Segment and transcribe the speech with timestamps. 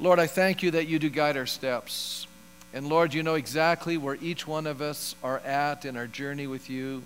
[0.00, 2.28] Lord, I thank you that you do guide our steps.
[2.72, 6.46] And Lord, you know exactly where each one of us are at in our journey
[6.46, 7.02] with you.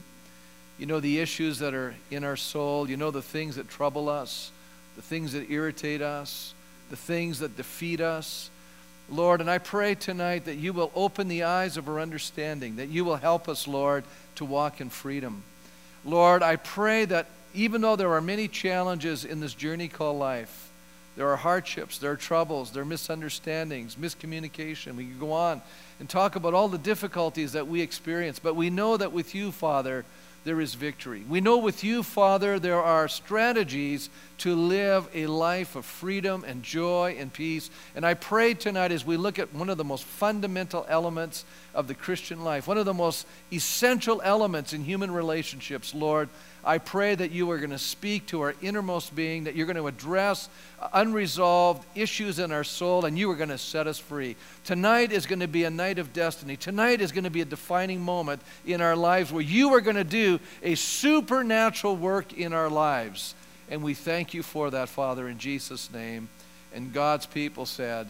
[0.79, 2.91] You know the issues that are in our soul.
[2.91, 4.50] You know the things that trouble us,
[4.97, 6.52] the things that irritate us,
[6.91, 8.50] the things that defeat us.
[9.09, 12.91] Lord, and I pray tonight that you will open the eyes of our understanding, that
[12.91, 14.05] you will help us, Lord,
[14.35, 15.45] to walk in freedom.
[16.05, 20.69] Lord, I pray that even though there are many challenges in this journey called life,
[21.17, 24.96] there are hardships, there are troubles, there are misunderstandings, miscommunication.
[24.96, 25.61] We can go on
[26.00, 29.53] and talk about all the difficulties that we experience, but we know that with you,
[29.53, 30.05] Father,
[30.45, 31.25] there is victory.
[31.29, 36.62] We know with you, Father, there are strategies to live a life of freedom and
[36.62, 37.70] joy and peace.
[37.94, 41.44] And I pray tonight as we look at one of the most fundamental elements
[41.74, 46.28] of the Christian life, one of the most essential elements in human relationships, Lord,
[46.64, 49.76] I pray that you are going to speak to our innermost being, that you're going
[49.76, 50.48] to address
[50.92, 54.36] unresolved issues in our soul, and you are going to set us free.
[54.64, 56.56] Tonight is going to be a night of destiny.
[56.56, 59.96] Tonight is going to be a defining moment in our lives where you are going
[59.96, 63.34] to do a supernatural work in our lives.
[63.69, 66.28] And we thank you for that, Father, in Jesus' name.
[66.74, 68.08] And God's people said,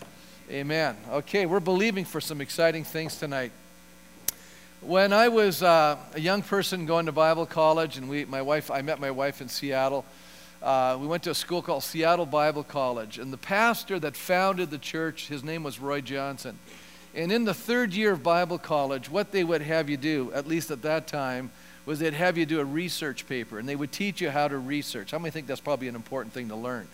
[0.51, 0.97] Amen.
[1.11, 3.53] Okay, we're believing for some exciting things tonight.
[4.83, 8.69] When I was uh, a young person going to Bible college, and we, my wife,
[8.69, 10.05] I met my wife in Seattle.
[10.61, 14.71] Uh, we went to a school called Seattle Bible College, and the pastor that founded
[14.71, 16.59] the church, his name was Roy Johnson.
[17.15, 20.49] And in the third year of Bible college, what they would have you do, at
[20.49, 21.53] least at that time,
[21.87, 24.59] was they'd have you do a research paper, and they would teach you how to
[24.59, 25.13] research.
[25.13, 26.89] How many think that's probably an important thing to learn?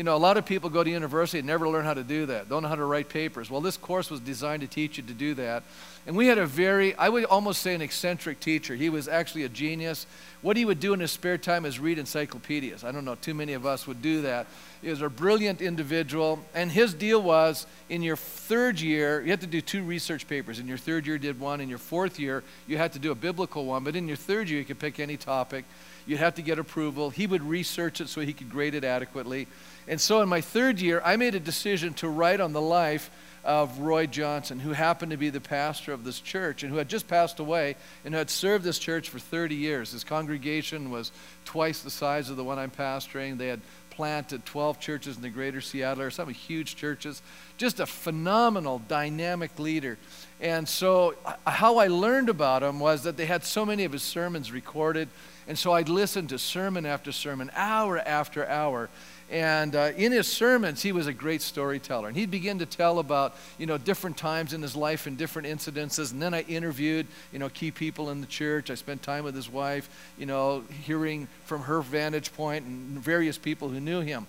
[0.00, 2.24] You know, a lot of people go to university and never learn how to do
[2.24, 3.50] that, don't know how to write papers.
[3.50, 5.62] Well, this course was designed to teach you to do that.
[6.06, 8.74] And we had a very, I would almost say, an eccentric teacher.
[8.74, 10.06] He was actually a genius.
[10.42, 12.82] What he would do in his spare time is read encyclopedias.
[12.82, 14.46] I don't know, too many of us would do that.
[14.80, 16.38] He was a brilliant individual.
[16.54, 20.58] And his deal was in your third year, you had to do two research papers.
[20.58, 21.60] In your third year, did one.
[21.60, 23.84] In your fourth year, you had to do a biblical one.
[23.84, 25.66] But in your third year, you could pick any topic.
[26.06, 27.10] You'd have to get approval.
[27.10, 29.46] He would research it so he could grade it adequately.
[29.86, 33.10] And so in my third year, I made a decision to write on the life
[33.44, 36.88] of Roy Johnson, who happened to be the pastor of this church and who had
[36.88, 39.92] just passed away and had served this church for 30 years.
[39.92, 41.12] His congregation was
[41.44, 43.38] twice the size of the one I'm pastoring.
[43.38, 47.20] They had planted 12 churches in the greater Seattle area, some huge churches.
[47.58, 49.98] Just a phenomenal, dynamic leader.
[50.40, 53.92] And so, uh, how I learned about him was that they had so many of
[53.92, 55.08] his sermons recorded.
[55.46, 58.88] And so I'd listen to sermon after sermon, hour after hour.
[59.30, 62.08] And uh, in his sermons, he was a great storyteller.
[62.08, 65.46] And he'd begin to tell about, you know, different times in his life and different
[65.46, 66.12] incidences.
[66.12, 68.70] And then I interviewed, you know, key people in the church.
[68.70, 73.38] I spent time with his wife, you know, hearing from her vantage point and various
[73.38, 74.26] people who knew him.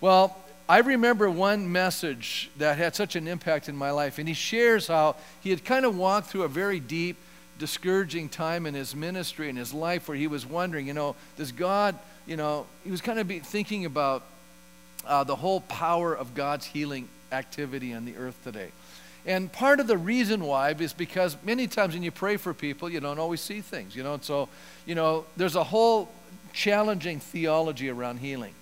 [0.00, 0.36] Well,
[0.68, 4.18] I remember one message that had such an impact in my life.
[4.18, 7.16] And he shares how he had kind of walked through a very deep,
[7.58, 11.50] discouraging time in his ministry and his life where he was wondering, you know, does
[11.50, 14.22] God, you know, he was kind of thinking about
[15.06, 18.70] uh, the whole power of God's healing activity on the earth today.
[19.26, 22.88] And part of the reason why is because many times when you pray for people,
[22.88, 24.14] you don't always see things, you know.
[24.14, 24.48] And so,
[24.86, 26.08] you know, there's a whole
[26.52, 28.54] challenging theology around healing.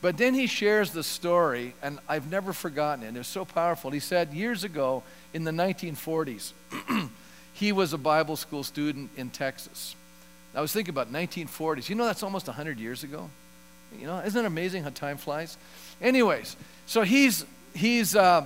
[0.00, 3.14] But then he shares the story, and I've never forgotten it.
[3.14, 3.90] It was so powerful.
[3.90, 5.02] He said years ago
[5.34, 6.52] in the 1940s,
[7.52, 9.96] he was a Bible school student in Texas.
[10.54, 11.88] I was thinking about 1940s.
[11.88, 13.28] You know, that's almost 100 years ago.
[13.98, 15.56] You know, isn't it amazing how time flies?
[16.00, 18.44] Anyways, so he's, he's uh,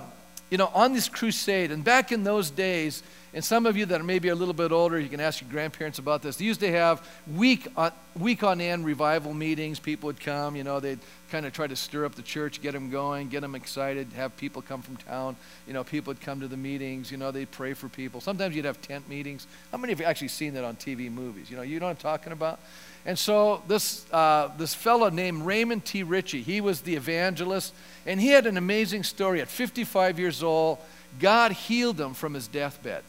[0.49, 1.71] you know, on this crusade.
[1.71, 3.03] And back in those days,
[3.33, 5.49] and some of you that are maybe a little bit older, you can ask your
[5.49, 6.35] grandparents about this.
[6.35, 9.79] They used to have week on, week on end revival meetings.
[9.79, 10.99] People would come, you know, they'd
[11.29, 14.35] kind of try to stir up the church, get them going, get them excited, have
[14.35, 15.37] people come from town.
[15.65, 18.19] You know, people would come to the meetings, you know, they'd pray for people.
[18.19, 19.47] Sometimes you'd have tent meetings.
[19.71, 21.49] How many of you actually seen that on TV movies?
[21.49, 22.59] You know, you know what I'm talking about?
[23.05, 26.03] And so this, uh, this fellow named Raymond T.
[26.03, 27.73] Richey, he was the evangelist,
[28.05, 29.39] and he had an amazing story.
[29.39, 30.79] At 55 years old,
[31.17, 33.03] God healed him from his deathbed.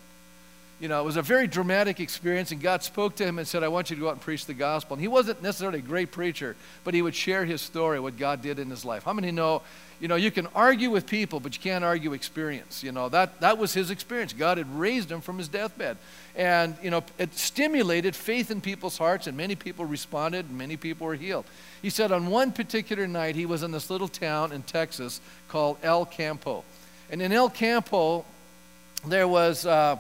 [0.83, 3.63] You know, it was a very dramatic experience, and God spoke to him and said,
[3.63, 4.95] I want you to go out and preach the gospel.
[4.95, 8.43] And he wasn't necessarily a great preacher, but he would share his story, what God
[8.43, 9.05] did in his life.
[9.05, 9.63] How many know
[10.03, 12.83] you know, you can argue with people, but you can't argue experience.
[12.83, 14.33] You know, that, that was his experience.
[14.33, 15.97] God had raised him from his deathbed.
[16.35, 20.77] And, you know, it stimulated faith in people's hearts, and many people responded, and many
[20.77, 21.45] people were healed.
[21.83, 25.77] He said on one particular night, he was in this little town in Texas called
[25.85, 26.65] El Campo.
[27.09, 28.25] And in El Campo,
[29.07, 29.99] there was, uh,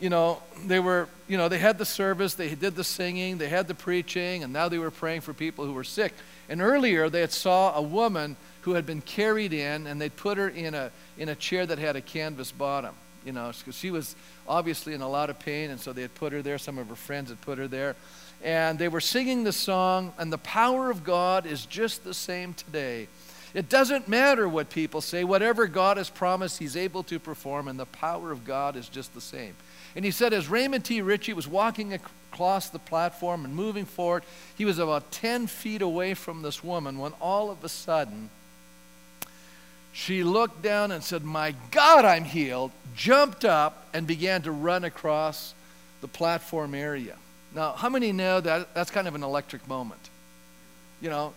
[0.00, 3.48] you know, they were, you know, they had the service, they did the singing, they
[3.48, 6.12] had the preaching, and now they were praying for people who were sick.
[6.48, 10.38] And earlier they had saw a woman who had been carried in, and they'd put
[10.38, 12.94] her in a in a chair that had a canvas bottom.
[13.24, 14.14] You know, because she was
[14.46, 16.58] obviously in a lot of pain, and so they had put her there.
[16.58, 17.96] Some of her friends had put her there,
[18.42, 20.12] and they were singing the song.
[20.18, 23.08] And the power of God is just the same today.
[23.54, 25.24] It doesn't matter what people say.
[25.24, 29.14] Whatever God has promised, He's able to perform, and the power of God is just
[29.14, 29.54] the same.
[29.98, 31.02] And he said, as Raymond T.
[31.02, 34.22] Richey was walking across the platform and moving forward,
[34.56, 38.30] he was about 10 feet away from this woman when all of a sudden
[39.92, 44.84] she looked down and said, My God, I'm healed, jumped up and began to run
[44.84, 45.52] across
[46.00, 47.16] the platform area.
[47.52, 50.10] Now, how many know that that's kind of an electric moment?
[51.00, 51.34] You know,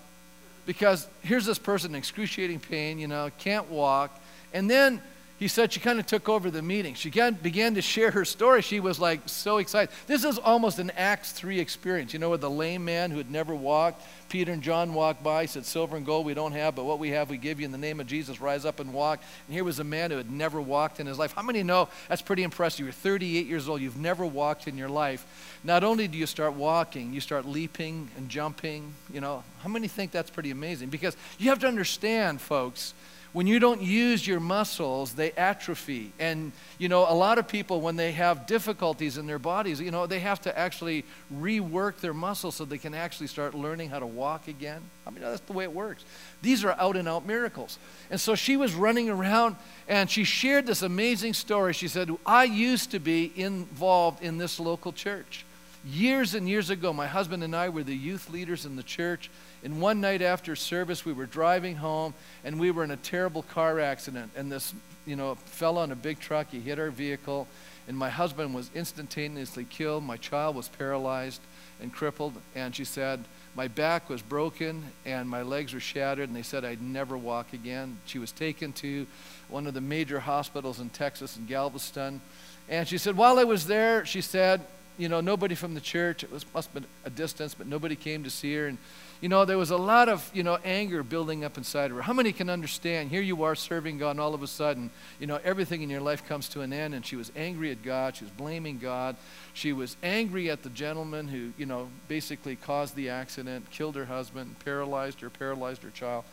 [0.68, 4.22] because here's this person in excruciating pain, you know, can't walk,
[4.54, 5.02] and then
[5.42, 6.94] he said she kind of took over the meeting.
[6.94, 8.62] She began to share her story.
[8.62, 9.92] She was like so excited.
[10.06, 12.14] This is almost an Acts 3 experience.
[12.14, 15.48] You know, with the lame man who had never walked, Peter and John walked by,
[15.48, 17.72] said, Silver and gold we don't have, but what we have we give you in
[17.72, 18.40] the name of Jesus.
[18.40, 19.20] Rise up and walk.
[19.48, 21.34] And here was a man who had never walked in his life.
[21.34, 22.86] How many know that's pretty impressive?
[22.86, 25.26] You're 38 years old, you've never walked in your life.
[25.64, 28.94] Not only do you start walking, you start leaping and jumping.
[29.12, 30.90] You know, how many think that's pretty amazing?
[30.90, 32.94] Because you have to understand, folks
[33.34, 36.12] when you don't use your muscles, they atrophy.
[36.20, 39.90] And, you know, a lot of people, when they have difficulties in their bodies, you
[39.90, 44.00] know, they have to actually rework their muscles so they can actually start learning how
[44.00, 44.82] to walk again.
[45.08, 46.04] I mean, that's the way it works.
[46.42, 47.80] These are out and out miracles.
[48.10, 49.56] And so she was running around
[49.88, 51.74] and she shared this amazing story.
[51.74, 55.46] She said, I used to be involved in this local church.
[55.86, 59.32] Years and years ago, my husband and I were the youth leaders in the church.
[59.64, 62.14] And one night after service, we were driving home
[62.44, 64.32] and we were in a terrible car accident.
[64.36, 64.74] And this,
[65.06, 67.48] you know, fellow in a big truck, he hit our vehicle.
[67.88, 70.04] And my husband was instantaneously killed.
[70.04, 71.42] My child was paralyzed
[71.82, 72.34] and crippled.
[72.56, 73.24] And she said,
[73.56, 76.28] my back was broken and my legs were shattered.
[76.28, 77.98] And they said I'd never walk again.
[78.06, 79.06] She was taken to
[79.50, 82.22] one of the major hospitals in Texas, in Galveston.
[82.70, 84.62] And she said, while I was there, she said,
[84.98, 87.96] you know, nobody from the church, it was, must have been a distance, but nobody
[87.96, 88.68] came to see her.
[88.68, 88.78] And
[89.22, 92.02] you know, there was a lot of, you know, anger building up inside of her.
[92.02, 93.12] How many can understand?
[93.12, 94.90] Here you are serving God, and all of a sudden,
[95.20, 97.84] you know, everything in your life comes to an end, and she was angry at
[97.84, 98.16] God.
[98.16, 99.16] She was blaming God.
[99.54, 104.06] She was angry at the gentleman who, you know, basically caused the accident, killed her
[104.06, 106.24] husband, paralyzed her, paralyzed her child.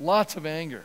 [0.00, 0.84] Lots of anger.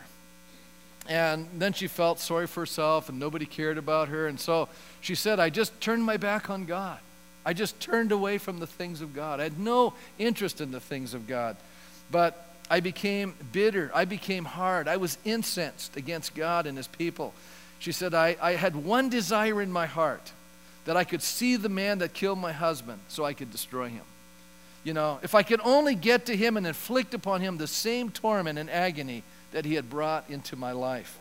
[1.08, 4.26] And then she felt sorry for herself, and nobody cared about her.
[4.26, 4.68] And so
[5.00, 6.98] she said, I just turned my back on God.
[7.44, 9.40] I just turned away from the things of God.
[9.40, 11.56] I had no interest in the things of God.
[12.10, 13.90] But I became bitter.
[13.94, 14.88] I became hard.
[14.88, 17.34] I was incensed against God and his people.
[17.78, 20.32] She said, I, I had one desire in my heart
[20.84, 24.04] that I could see the man that killed my husband so I could destroy him.
[24.84, 28.10] You know, if I could only get to him and inflict upon him the same
[28.10, 29.22] torment and agony
[29.52, 31.18] that he had brought into my life.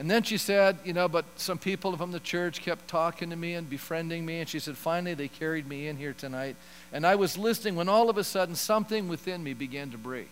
[0.00, 3.36] And then she said, you know, but some people from the church kept talking to
[3.36, 4.40] me and befriending me.
[4.40, 6.56] And she said, finally, they carried me in here tonight.
[6.90, 10.30] And I was listening when all of a sudden something within me began to break.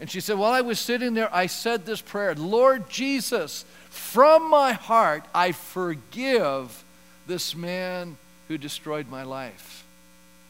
[0.00, 4.50] And she said, while I was sitting there, I said this prayer Lord Jesus, from
[4.50, 6.84] my heart, I forgive
[7.26, 8.18] this man
[8.48, 9.82] who destroyed my life.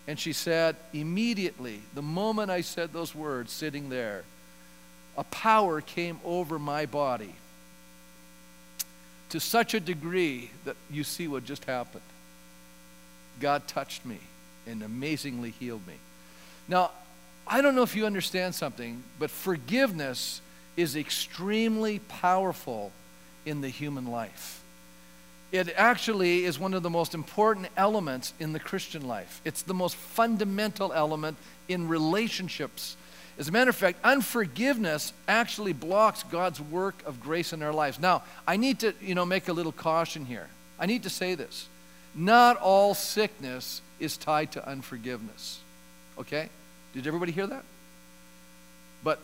[0.08, 4.24] And she said, immediately, the moment I said those words, sitting there,
[5.16, 7.34] a power came over my body
[9.30, 12.02] to such a degree that you see what just happened.
[13.40, 14.18] God touched me
[14.66, 15.94] and amazingly healed me.
[16.68, 16.90] Now,
[17.46, 20.40] I don't know if you understand something, but forgiveness
[20.76, 22.92] is extremely powerful
[23.44, 24.62] in the human life.
[25.52, 29.40] It actually is one of the most important elements in the Christian life.
[29.44, 31.36] It's the most fundamental element
[31.68, 32.96] in relationships
[33.40, 37.98] as a matter of fact, unforgiveness actually blocks God's work of grace in our lives.
[37.98, 40.46] Now, I need to, you know, make a little caution here.
[40.78, 41.66] I need to say this.
[42.14, 45.60] Not all sickness is tied to unforgiveness.
[46.18, 46.50] Okay?
[46.92, 47.64] Did everybody hear that?
[49.02, 49.20] But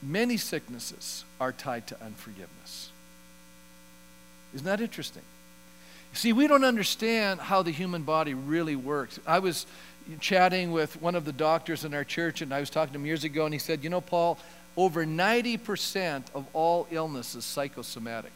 [0.00, 2.92] many sicknesses are tied to unforgiveness.
[4.54, 5.22] Isn't that interesting?
[6.12, 9.18] See, we don't understand how the human body really works.
[9.26, 9.66] I was
[10.20, 13.06] chatting with one of the doctors in our church, and I was talking to him
[13.06, 14.38] years ago, and he said, You know, Paul,
[14.76, 18.32] over 90% of all illness is psychosomatic.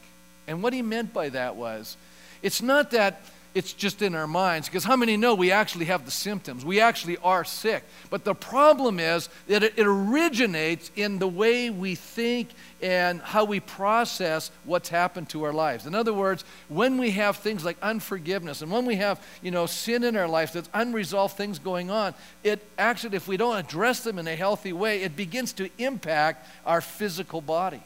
[0.46, 1.96] And what he meant by that was,
[2.42, 3.22] it's not that
[3.54, 4.68] it's just in our minds.
[4.68, 6.64] Because how many know we actually have the symptoms?
[6.64, 7.84] We actually are sick.
[8.10, 12.48] But the problem is that it, originates in the way we think
[12.82, 15.86] and how we process what's happened to our lives.
[15.86, 19.66] In other words, when we have things like unforgiveness and when we have, you know,
[19.66, 24.02] sin in our lives, that's unresolved things going on, it actually, if we don't address
[24.02, 27.82] them in a healthy way, it begins to impact our physical body.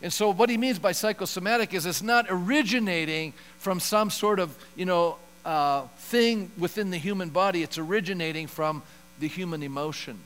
[0.00, 4.56] And so, what he means by psychosomatic is it's not originating from some sort of,
[4.76, 7.62] you know, uh, thing within the human body.
[7.62, 8.82] It's originating from
[9.18, 10.18] the human emotion,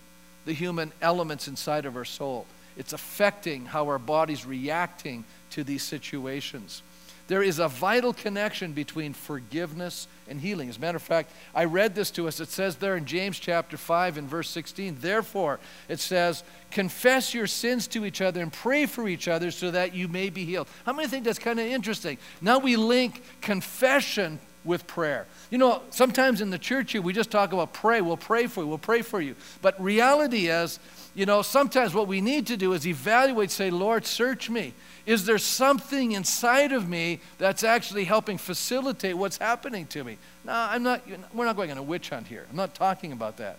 [0.44, 2.46] the human elements inside of our soul.
[2.76, 6.82] It's affecting how our body's reacting to these situations.
[7.28, 10.68] There is a vital connection between forgiveness and healing.
[10.68, 12.40] As a matter of fact, I read this to us.
[12.40, 17.46] It says there in James chapter 5 and verse 16, therefore, it says, confess your
[17.46, 20.68] sins to each other and pray for each other so that you may be healed.
[20.84, 22.18] How many think that's kind of interesting?
[22.40, 25.26] Now we link confession with prayer.
[25.50, 28.00] You know, sometimes in the church here, we just talk about pray.
[28.00, 28.68] We'll pray for you.
[28.68, 29.34] We'll pray for you.
[29.60, 30.78] But reality is,
[31.14, 34.72] you know, sometimes what we need to do is evaluate, say, Lord, search me.
[35.04, 40.18] Is there something inside of me that's actually helping facilitate what's happening to me?
[40.44, 41.02] No, I'm not,
[41.34, 42.46] we're not going on a witch hunt here.
[42.48, 43.58] I'm not talking about that.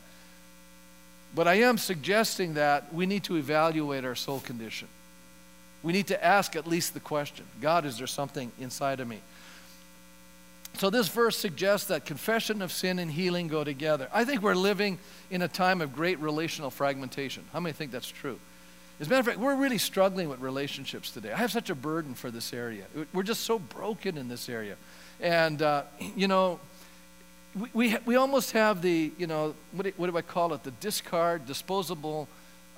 [1.35, 4.87] But I am suggesting that we need to evaluate our soul condition.
[5.81, 9.19] We need to ask at least the question God, is there something inside of me?
[10.77, 14.07] So, this verse suggests that confession of sin and healing go together.
[14.11, 14.97] I think we're living
[15.29, 17.43] in a time of great relational fragmentation.
[17.53, 18.39] How many think that's true?
[19.03, 21.33] As a matter of fact, we're really struggling with relationships today.
[21.33, 22.85] I have such a burden for this area.
[23.13, 24.77] We're just so broken in this area.
[25.19, 25.83] And, uh,
[26.15, 26.61] you know,
[27.53, 30.63] we, we, we almost have the, you know, what do, what do I call it?
[30.63, 32.29] The discard, disposable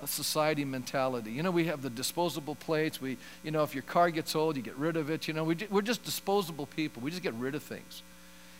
[0.01, 1.32] uh, society mentality.
[1.32, 3.00] You know, we have the disposable plates.
[3.00, 5.27] We, you know, if your car gets old, you get rid of it.
[5.27, 7.03] You know, we, we're just disposable people.
[7.03, 8.01] We just get rid of things.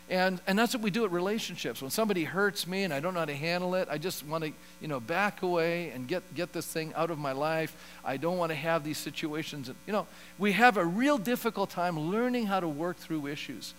[0.08, 1.82] And, and that's what we do at relationships.
[1.82, 4.44] When somebody hurts me and I don't know how to handle it, I just want
[4.44, 7.76] to, you know, back away and get, get this thing out of my life.
[8.04, 9.68] I don't want to have these situations.
[9.84, 10.06] You know,
[10.38, 13.74] we have a real difficult time learning how to work through issues.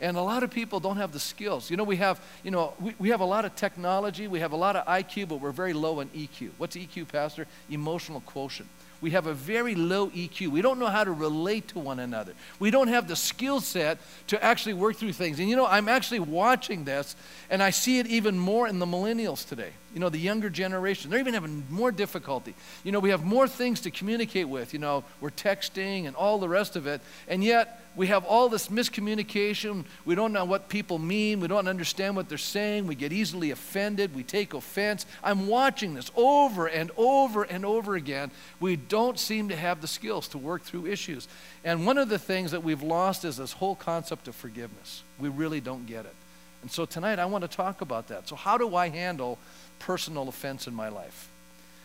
[0.00, 1.70] And a lot of people don't have the skills.
[1.70, 4.52] You know, we have, you know, we, we have a lot of technology, we have
[4.52, 6.50] a lot of IQ, but we're very low on EQ.
[6.58, 7.46] What's EQ, Pastor?
[7.68, 8.68] Emotional quotient.
[9.04, 10.48] We have a very low EQ.
[10.48, 12.32] We don't know how to relate to one another.
[12.58, 15.38] We don't have the skill set to actually work through things.
[15.38, 17.14] And you know, I'm actually watching this,
[17.50, 19.72] and I see it even more in the millennials today.
[19.94, 22.54] You know, the younger generation, they're even having more difficulty.
[22.82, 24.72] You know, we have more things to communicate with.
[24.72, 27.00] You know, we're texting and all the rest of it.
[27.28, 29.84] And yet, we have all this miscommunication.
[30.04, 31.38] We don't know what people mean.
[31.38, 32.88] We don't understand what they're saying.
[32.88, 34.16] We get easily offended.
[34.16, 35.06] We take offense.
[35.22, 38.32] I'm watching this over and over and over again.
[38.58, 41.28] We don't seem to have the skills to work through issues.
[41.62, 45.04] And one of the things that we've lost is this whole concept of forgiveness.
[45.20, 46.14] We really don't get it.
[46.62, 48.26] And so tonight I want to talk about that.
[48.26, 49.38] So, how do I handle
[49.84, 51.28] personal offense in my life?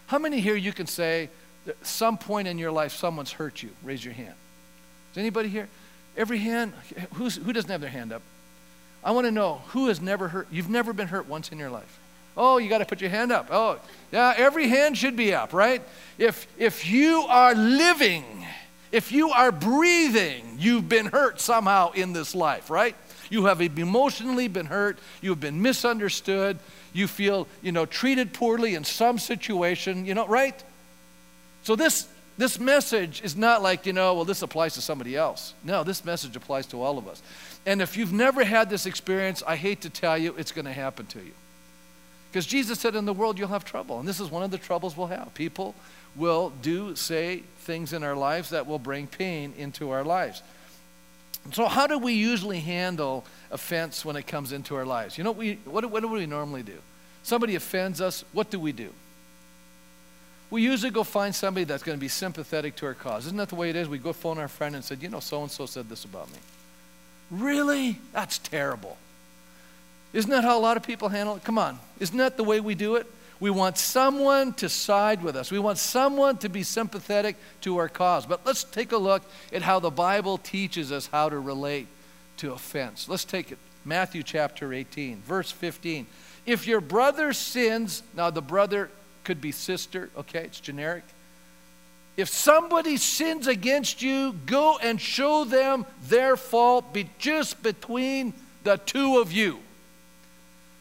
[0.07, 1.29] How many here you can say,
[1.67, 3.69] at some point in your life, someone's hurt you?
[3.83, 4.35] Raise your hand.
[5.11, 5.67] Is anybody here?
[6.15, 6.73] Every hand,
[7.15, 8.21] who's, who doesn't have their hand up?
[9.03, 11.69] I want to know who has never hurt, you've never been hurt once in your
[11.69, 11.99] life.
[12.37, 13.49] Oh, you got to put your hand up.
[13.51, 13.79] Oh,
[14.13, 15.81] yeah, every hand should be up, right?
[16.17, 18.45] If, if you are living,
[18.93, 22.95] if you are breathing, you've been hurt somehow in this life, right?
[23.29, 26.57] You have emotionally been hurt, you have been misunderstood,
[26.99, 30.63] you feel, you know, treated poorly in some situation, you know, right?
[31.63, 32.07] So this
[32.39, 35.53] this message is not like, you know, well, this applies to somebody else.
[35.61, 37.21] No, this message applies to all of us.
[37.65, 40.71] And if you've never had this experience, I hate to tell you, it's going to
[40.71, 41.33] happen to you.
[42.31, 43.99] Because Jesus said, in the world you'll have trouble.
[43.99, 45.33] And this is one of the troubles we'll have.
[45.33, 45.75] People
[46.15, 50.41] will do, say things in our lives that will bring pain into our lives.
[51.53, 55.17] So, how do we usually handle offense when it comes into our lives?
[55.17, 56.77] You know, we, what, what do we normally do?
[57.23, 58.89] Somebody offends us, what do we do?
[60.49, 63.25] we usually go find somebody that's going to be sympathetic to our cause.
[63.27, 63.87] Isn't that the way it is?
[63.87, 66.31] We go phone our friend and said, you know, so and so said this about
[66.31, 66.39] me.
[67.29, 67.99] Really?
[68.13, 68.97] That's terrible.
[70.11, 71.43] Isn't that how a lot of people handle it?
[71.43, 71.77] Come on.
[71.99, 73.05] Isn't that the way we do it?
[73.39, 75.51] We want someone to side with us.
[75.51, 78.25] We want someone to be sympathetic to our cause.
[78.25, 81.87] But let's take a look at how the Bible teaches us how to relate
[82.37, 83.07] to offense.
[83.07, 83.57] Let's take it.
[83.85, 86.05] Matthew chapter 18, verse 15.
[86.45, 88.89] If your brother sins, now the brother
[89.23, 91.03] could be sister, okay, it's generic.
[92.17, 98.75] If somebody sins against you, go and show them their fault be just between the
[98.77, 99.59] two of you.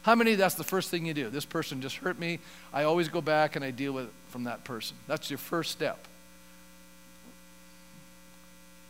[0.03, 1.29] How many that's the first thing you do?
[1.29, 2.39] This person just hurt me.
[2.73, 4.95] I always go back and I deal with it from that person.
[5.07, 5.99] That's your first step.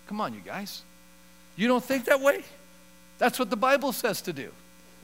[0.07, 0.83] Come on, you guys.
[1.55, 2.43] You don't think that way?
[3.17, 4.51] That's what the Bible says to do.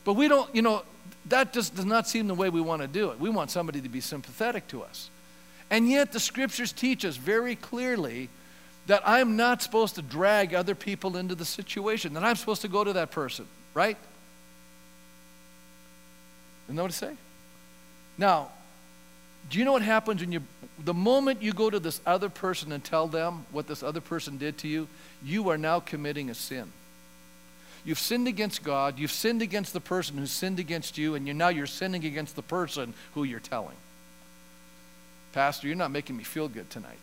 [0.04, 0.84] But we don't, you know,
[1.28, 3.20] that just does not seem the way we want to do it.
[3.20, 5.10] We want somebody to be sympathetic to us.
[5.70, 8.30] And yet, the scriptures teach us very clearly
[8.88, 12.68] that I'm not supposed to drag other people into the situation, that I'm supposed to
[12.68, 13.98] go to that person, right?
[16.66, 17.14] Isn't that what I say?
[18.18, 18.50] Now,
[19.50, 20.42] do you know what happens when you,
[20.84, 24.38] the moment you go to this other person and tell them what this other person
[24.38, 24.88] did to you,
[25.24, 26.72] you are now committing a sin.
[27.84, 31.36] You've sinned against God, you've sinned against the person who sinned against you, and you're,
[31.36, 33.76] now you're sinning against the person who you're telling.
[35.34, 36.98] Pastor, you're not making me feel good tonight.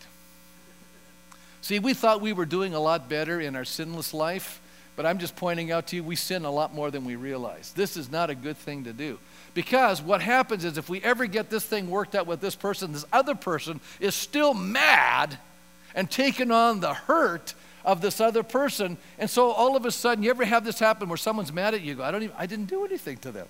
[1.61, 4.61] See, we thought we were doing a lot better in our sinless life,
[4.97, 7.73] but I'm just pointing out to you we sin a lot more than we realize.
[7.73, 9.19] This is not a good thing to do.
[9.55, 12.93] Because what happens is if we ever get this thing worked out with this person,
[12.93, 15.39] this other person is still mad
[15.95, 18.97] and taking on the hurt of this other person.
[19.19, 21.83] And so all of a sudden, you ever have this happen where someone's mad at
[21.83, 21.97] you?
[21.97, 23.47] go, I don't even, I didn't do anything to them.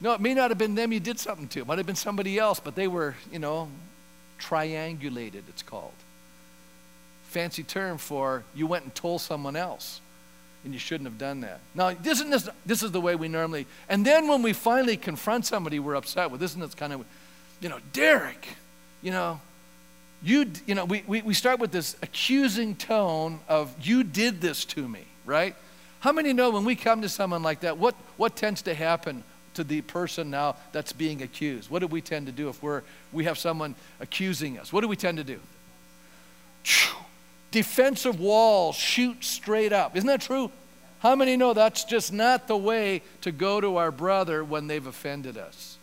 [0.00, 1.60] No, it may not have been them you did something to.
[1.60, 3.68] It might have been somebody else, but they were, you know,
[4.38, 5.92] triangulated, it's called.
[7.30, 10.00] Fancy term for you went and told someone else
[10.64, 11.60] and you shouldn't have done that.
[11.74, 15.46] Now, this, is this is the way we normally, and then when we finally confront
[15.46, 17.04] somebody we're upset with, isn't this kind of,
[17.60, 18.48] you know, Derek,
[19.00, 19.40] you know,
[20.22, 24.64] you, you know, we, we, we start with this accusing tone of, you did this
[24.66, 25.54] to me, right?
[26.00, 29.22] How many know when we come to someone like that, what, what tends to happen
[29.54, 31.70] to the person now that's being accused?
[31.70, 32.82] What do we tend to do if we're,
[33.12, 34.72] we have someone accusing us?
[34.72, 35.40] What do we tend to do?
[37.50, 39.96] Defensive walls shoot straight up.
[39.96, 40.50] Isn't that true?
[41.00, 44.86] How many know that's just not the way to go to our brother when they've
[44.86, 45.78] offended us?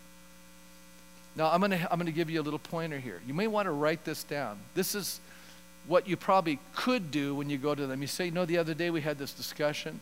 [1.35, 3.21] Now, I'm going to I'm going to give you a little pointer here.
[3.27, 4.59] You may want to write this down.
[4.73, 5.19] This is
[5.87, 8.01] what you probably could do when you go to them.
[8.01, 9.99] You say, No, the other day we had this discussion.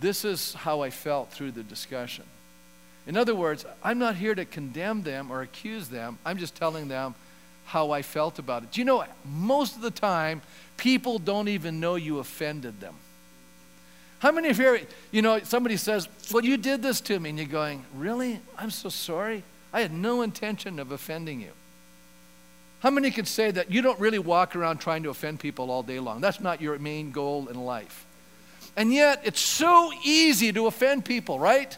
[0.00, 2.24] This is how I felt through the discussion.
[3.06, 6.18] In other words, I'm not here to condemn them or accuse them.
[6.24, 7.14] I'm just telling them
[7.66, 8.72] how I felt about it.
[8.72, 10.42] Do you know, most of the time,
[10.76, 12.94] people don't even know you offended them.
[14.18, 14.80] How many of you,
[15.10, 18.40] you know, somebody says, Well, you did this to me, and you're going, Really?
[18.58, 19.42] I'm so sorry.
[19.72, 21.50] I had no intention of offending you.
[22.80, 25.82] How many can say that you don't really walk around trying to offend people all
[25.82, 26.20] day long?
[26.20, 28.06] That's not your main goal in life.
[28.76, 31.76] And yet, it's so easy to offend people, right?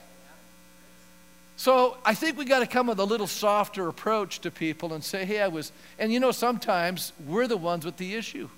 [1.56, 5.02] So I think we got to come with a little softer approach to people and
[5.02, 8.48] say, hey, I was, and you know, sometimes we're the ones with the issue.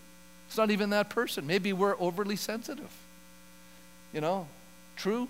[0.50, 1.46] It's not even that person.
[1.46, 2.90] Maybe we're overly sensitive.
[4.12, 4.48] You know,
[4.96, 5.28] true?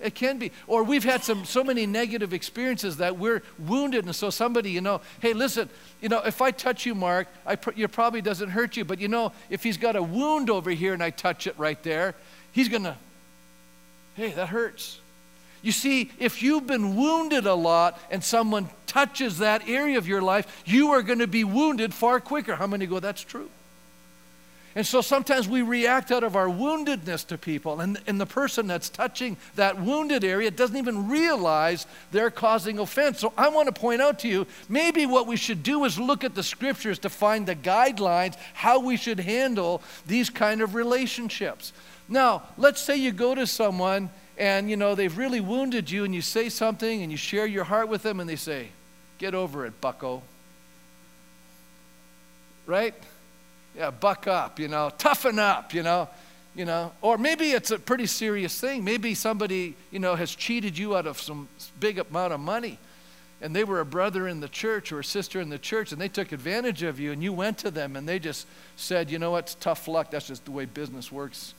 [0.00, 0.52] It can be.
[0.66, 4.80] Or we've had some so many negative experiences that we're wounded, and so somebody, you
[4.80, 5.68] know, hey, listen,
[6.00, 9.00] you know, if I touch you, Mark, I pr- you probably doesn't hurt you, but
[9.00, 12.14] you know, if he's got a wound over here and I touch it right there,
[12.52, 12.96] he's gonna,
[14.14, 14.98] hey, that hurts.
[15.60, 20.22] You see, if you've been wounded a lot and someone touches that area of your
[20.22, 22.56] life, you are going to be wounded far quicker.
[22.56, 23.50] How many go, that's true?
[24.74, 28.66] And so sometimes we react out of our woundedness to people, and, and the person
[28.66, 33.20] that's touching that wounded area doesn't even realize they're causing offense.
[33.20, 36.24] So I want to point out to you maybe what we should do is look
[36.24, 41.72] at the scriptures to find the guidelines how we should handle these kind of relationships.
[42.08, 46.14] Now, let's say you go to someone and you know they've really wounded you, and
[46.14, 48.68] you say something and you share your heart with them, and they say,
[49.18, 50.22] Get over it, bucko.
[52.66, 52.94] Right?
[53.76, 56.08] Yeah, buck up, you know, toughen up, you know,
[56.54, 56.92] you know.
[57.00, 58.84] Or maybe it's a pretty serious thing.
[58.84, 61.48] Maybe somebody, you know, has cheated you out of some
[61.80, 62.78] big amount of money.
[63.40, 66.00] And they were a brother in the church or a sister in the church, and
[66.00, 69.18] they took advantage of you, and you went to them, and they just said, you
[69.18, 70.12] know what, tough luck.
[70.12, 71.54] That's just the way business works.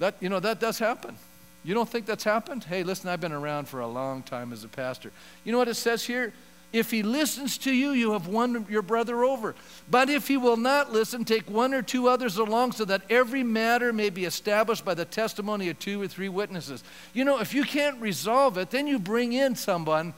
[0.00, 1.16] That, you know, that does happen.
[1.62, 2.64] You don't think that's happened?
[2.64, 5.12] Hey, listen, I've been around for a long time as a pastor.
[5.44, 6.32] You know what it says here?
[6.74, 9.54] If he listens to you, you have won your brother over.
[9.88, 13.44] But if he will not listen, take one or two others along so that every
[13.44, 16.82] matter may be established by the testimony of two or three witnesses.
[17.12, 20.14] You know, if you can't resolve it, then you bring in someone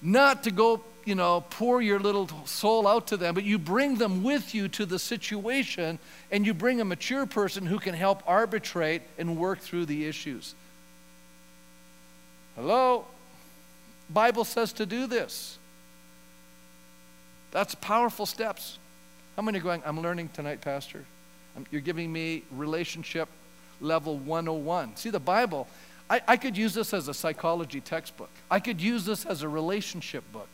[0.00, 3.96] not to go, you know, pour your little soul out to them, but you bring
[3.96, 5.98] them with you to the situation
[6.30, 10.54] and you bring a mature person who can help arbitrate and work through the issues.
[12.54, 13.04] Hello?
[14.08, 15.58] Bible says to do this.
[17.50, 18.78] That's powerful steps.
[19.36, 21.04] How many are going, I'm learning tonight, Pastor?
[21.56, 23.28] Um, you're giving me relationship
[23.80, 24.96] level 101.
[24.96, 25.68] See, the Bible,
[26.10, 29.48] I, I could use this as a psychology textbook, I could use this as a
[29.48, 30.48] relationship book.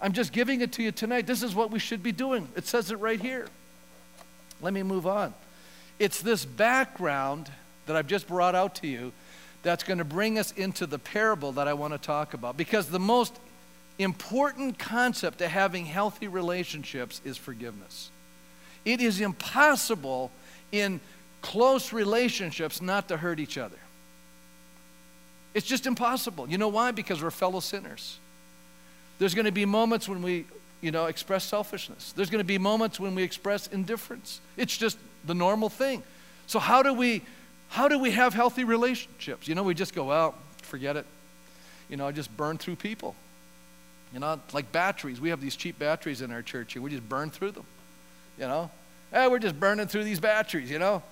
[0.00, 1.26] I'm just giving it to you tonight.
[1.26, 2.48] This is what we should be doing.
[2.56, 3.46] It says it right here.
[4.60, 5.32] Let me move on.
[5.98, 7.50] It's this background
[7.86, 9.12] that I've just brought out to you
[9.62, 12.56] that's going to bring us into the parable that I want to talk about.
[12.56, 13.38] Because the most
[13.98, 18.10] important concept to having healthy relationships is forgiveness.
[18.84, 20.30] It is impossible
[20.72, 21.00] in
[21.40, 23.78] close relationships not to hurt each other.
[25.54, 26.48] It's just impossible.
[26.48, 26.90] You know why?
[26.90, 28.18] Because we're fellow sinners.
[29.18, 30.46] There's going to be moments when we,
[30.80, 32.12] you know, express selfishness.
[32.16, 34.40] There's going to be moments when we express indifference.
[34.56, 36.02] It's just the normal thing.
[36.46, 37.22] So how do we
[37.68, 39.48] how do we have healthy relationships?
[39.48, 41.06] You know, we just go, well, forget it.
[41.88, 43.16] You know, I just burn through people.
[44.14, 45.20] You know, like batteries.
[45.20, 47.66] We have these cheap batteries in our church and we just burn through them.
[48.38, 48.70] You know?
[49.12, 51.02] Hey, we're just burning through these batteries, you know?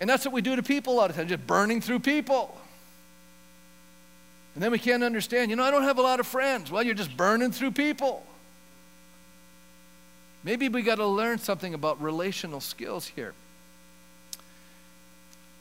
[0.00, 2.58] And that's what we do to people a lot of times, just burning through people.
[4.54, 6.70] And then we can't understand, you know, I don't have a lot of friends.
[6.70, 8.24] Well, you're just burning through people.
[10.44, 13.34] Maybe we got to learn something about relational skills here.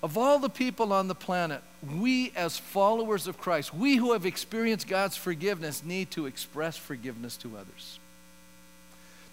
[0.03, 1.61] Of all the people on the planet,
[1.97, 7.35] we as followers of Christ, we who have experienced God's forgiveness, need to express forgiveness
[7.37, 7.99] to others.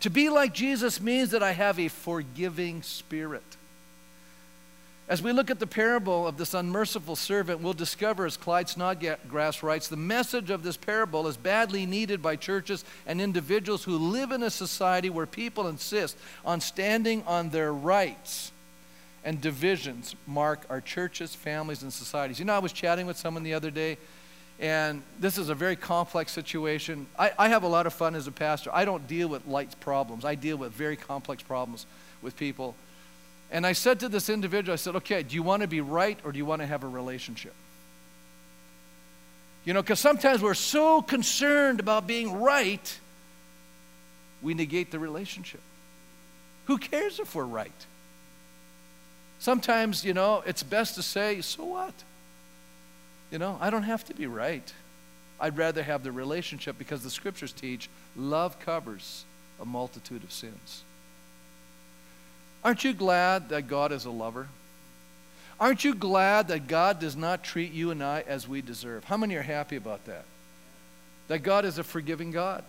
[0.00, 3.42] To be like Jesus means that I have a forgiving spirit.
[5.06, 9.62] As we look at the parable of this unmerciful servant, we'll discover, as Klyne Snodgrass
[9.62, 14.32] writes, the message of this parable is badly needed by churches and individuals who live
[14.32, 18.50] in a society where people insist on standing on their rights
[19.24, 22.38] and divisions mark our churches, families, and societies.
[22.38, 23.96] You know, I was chatting with someone the other day,
[24.60, 27.06] and this is a very complex situation.
[27.18, 28.70] I, I have a lot of fun as a pastor.
[28.72, 31.86] I don't deal with light problems, I deal with very complex problems
[32.22, 32.74] with people.
[33.50, 36.18] And I said to this individual, I said, okay, do you want to be right
[36.24, 37.54] or do you want to have a relationship?
[39.64, 42.98] You know, because sometimes we're so concerned about being right,
[44.42, 45.60] we negate the relationship.
[46.66, 47.70] Who cares if we're right?
[49.44, 51.92] Sometimes, you know, it's best to say, so what?
[53.30, 54.72] You know, I don't have to be right.
[55.38, 59.26] I'd rather have the relationship because the scriptures teach love covers
[59.60, 60.82] a multitude of sins.
[62.64, 64.48] Aren't you glad that God is a lover?
[65.60, 69.04] Aren't you glad that God does not treat you and I as we deserve?
[69.04, 70.24] How many are happy about that?
[71.28, 72.64] That God is a forgiving God.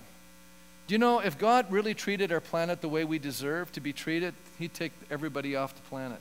[0.88, 3.94] Do you know if God really treated our planet the way we deserve to be
[3.94, 6.20] treated, He'd take everybody off the planet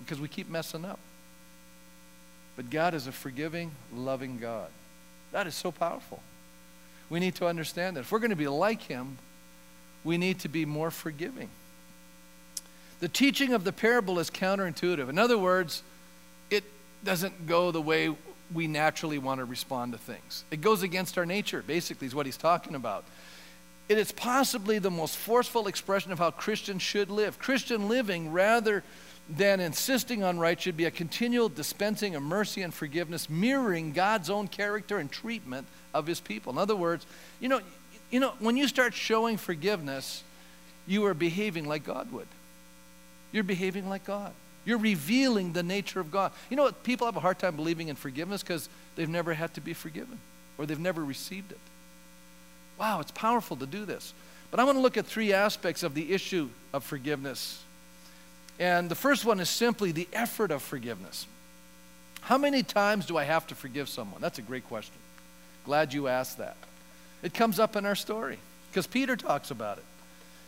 [0.00, 0.98] because we keep messing up.
[2.56, 4.68] But God is a forgiving, loving God.
[5.32, 6.22] That is so powerful.
[7.10, 8.00] We need to understand that.
[8.00, 9.18] If we're going to be like Him,
[10.04, 11.48] we need to be more forgiving.
[13.00, 15.08] The teaching of the parable is counterintuitive.
[15.08, 15.82] In other words,
[16.50, 16.64] it
[17.02, 18.14] doesn't go the way
[18.52, 20.44] we naturally want to respond to things.
[20.50, 23.04] It goes against our nature, basically, is what he's talking about.
[23.88, 27.38] It is possibly the most forceful expression of how Christians should live.
[27.38, 28.82] Christian living, rather
[29.28, 34.28] than insisting on right, should be a continual dispensing of mercy and forgiveness, mirroring God's
[34.28, 36.52] own character and treatment of his people.
[36.52, 37.06] In other words,
[37.40, 37.60] you know,
[38.10, 40.22] you know, when you start showing forgiveness,
[40.86, 42.28] you are behaving like God would.
[43.32, 44.32] You're behaving like God.
[44.64, 46.32] You're revealing the nature of God.
[46.50, 46.84] You know what?
[46.84, 50.18] People have a hard time believing in forgiveness because they've never had to be forgiven
[50.56, 51.58] or they've never received it.
[52.78, 54.12] Wow, it's powerful to do this.
[54.50, 57.63] But I want to look at three aspects of the issue of forgiveness.
[58.58, 61.26] And the first one is simply the effort of forgiveness.
[62.20, 64.20] How many times do I have to forgive someone?
[64.20, 64.94] That's a great question.
[65.64, 66.56] Glad you asked that.
[67.22, 68.38] It comes up in our story
[68.70, 69.84] because Peter talks about it.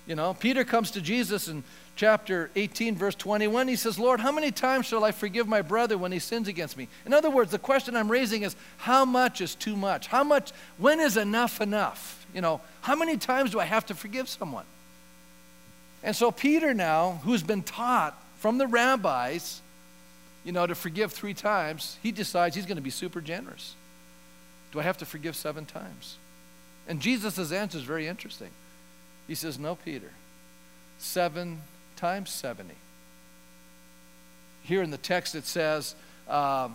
[0.06, 1.64] You know, Peter comes to Jesus in
[1.96, 3.66] chapter 18, verse 21.
[3.66, 6.76] He says, Lord, how many times shall I forgive my brother when he sins against
[6.76, 6.86] me?
[7.04, 10.06] In other words, the question I'm raising is, how much is too much?
[10.06, 12.24] How much, when is enough enough?
[12.32, 14.64] You know, how many times do I have to forgive someone?
[16.02, 19.60] And so Peter now, who's been taught from the rabbis,
[20.44, 23.74] you know, to forgive three times, he decides he's going to be super generous.
[24.72, 26.16] Do I have to forgive seven times?
[26.86, 28.50] And Jesus' answer is very interesting.
[29.26, 30.10] He says, No, Peter.
[30.98, 31.62] Seven
[31.96, 32.74] times 70.
[34.62, 35.94] Here in the text it says,
[36.28, 36.74] um,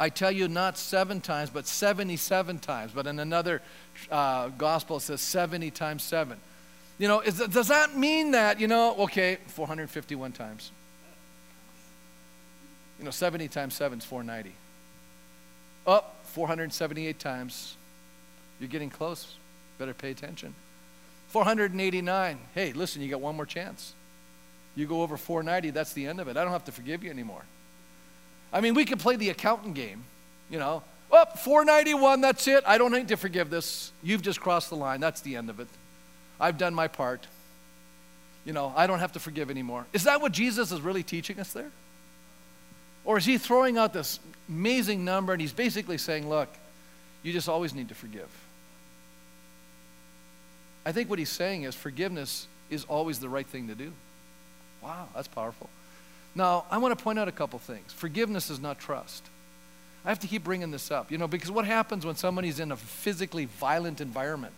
[0.00, 2.92] I tell you not seven times, but 77 times.
[2.92, 3.62] But in another
[4.10, 6.38] uh, gospel it says 70 times seven.
[7.02, 10.70] You know, is, does that mean that, you know, okay, 451 times?
[13.00, 14.54] You know, 70 times 7 is 490.
[15.84, 17.76] Up oh, 478 times.
[18.60, 19.34] You're getting close.
[19.78, 20.54] Better pay attention.
[21.30, 22.38] 489.
[22.54, 23.94] Hey, listen, you got one more chance.
[24.76, 26.36] You go over 490, that's the end of it.
[26.36, 27.42] I don't have to forgive you anymore.
[28.52, 30.04] I mean, we could play the accountant game,
[30.48, 30.84] you know.
[31.10, 32.62] Up oh, 491, that's it.
[32.64, 33.90] I don't need to forgive this.
[34.04, 35.00] You've just crossed the line.
[35.00, 35.66] That's the end of it.
[36.42, 37.26] I've done my part.
[38.44, 39.86] You know, I don't have to forgive anymore.
[39.92, 41.70] Is that what Jesus is really teaching us there?
[43.04, 46.48] Or is he throwing out this amazing number and he's basically saying, look,
[47.22, 48.28] you just always need to forgive?
[50.84, 53.92] I think what he's saying is forgiveness is always the right thing to do.
[54.82, 55.70] Wow, that's powerful.
[56.34, 57.92] Now, I want to point out a couple things.
[57.92, 59.22] Forgiveness is not trust.
[60.04, 62.72] I have to keep bringing this up, you know, because what happens when somebody's in
[62.72, 64.54] a physically violent environment,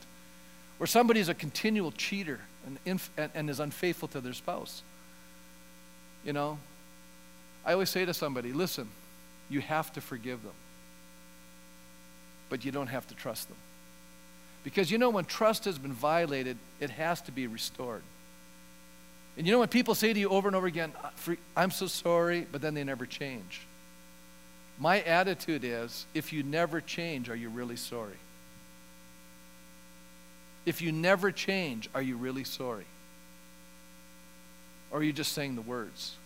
[0.79, 4.83] where somebody's a continual cheater and, inf- and, and is unfaithful to their spouse?
[6.25, 6.59] You know,
[7.65, 8.89] I always say to somebody, listen,
[9.49, 10.55] you have to forgive them,
[12.49, 13.57] but you don't have to trust them.
[14.65, 18.03] Because you know, when trust has been violated, it has to be restored.
[19.37, 20.93] And you know, when people say to you over and over again,
[21.57, 23.61] I'm so sorry, but then they never change.
[24.79, 28.17] My attitude is if you never change, are you really sorry?
[30.67, 32.87] If you never change, are you really sorry?
[34.91, 36.17] Or are you just saying the words?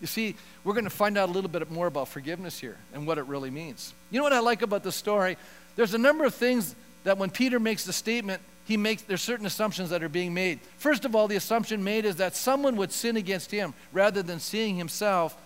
[0.00, 3.06] You see, we're going to find out a little bit more about forgiveness here and
[3.06, 3.94] what it really means.
[4.10, 5.36] You know what I like about the story?
[5.76, 6.74] There's a number of things
[7.04, 10.60] that when Peter makes the statement, he makes there's certain assumptions that are being made.
[10.78, 14.40] First of all, the assumption made is that someone would sin against him rather than
[14.40, 15.36] seeing himself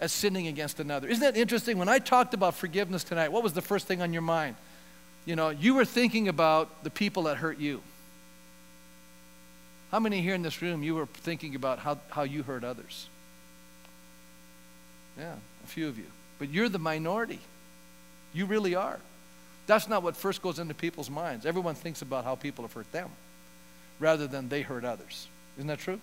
[0.00, 1.06] as sinning against another.
[1.08, 1.78] Isn't that interesting?
[1.78, 4.56] When I talked about forgiveness tonight, what was the first thing on your mind?
[5.24, 7.80] You know, you were thinking about the people that hurt you.
[9.90, 13.08] How many here in this room you were thinking about how, how you hurt others?
[15.18, 16.06] Yeah, a few of you.
[16.38, 17.40] But you're the minority.
[18.32, 18.98] You really are.
[19.66, 21.46] That's not what first goes into people's minds.
[21.46, 23.10] Everyone thinks about how people have hurt them
[24.00, 25.28] rather than they hurt others.
[25.56, 26.00] Isn't that true?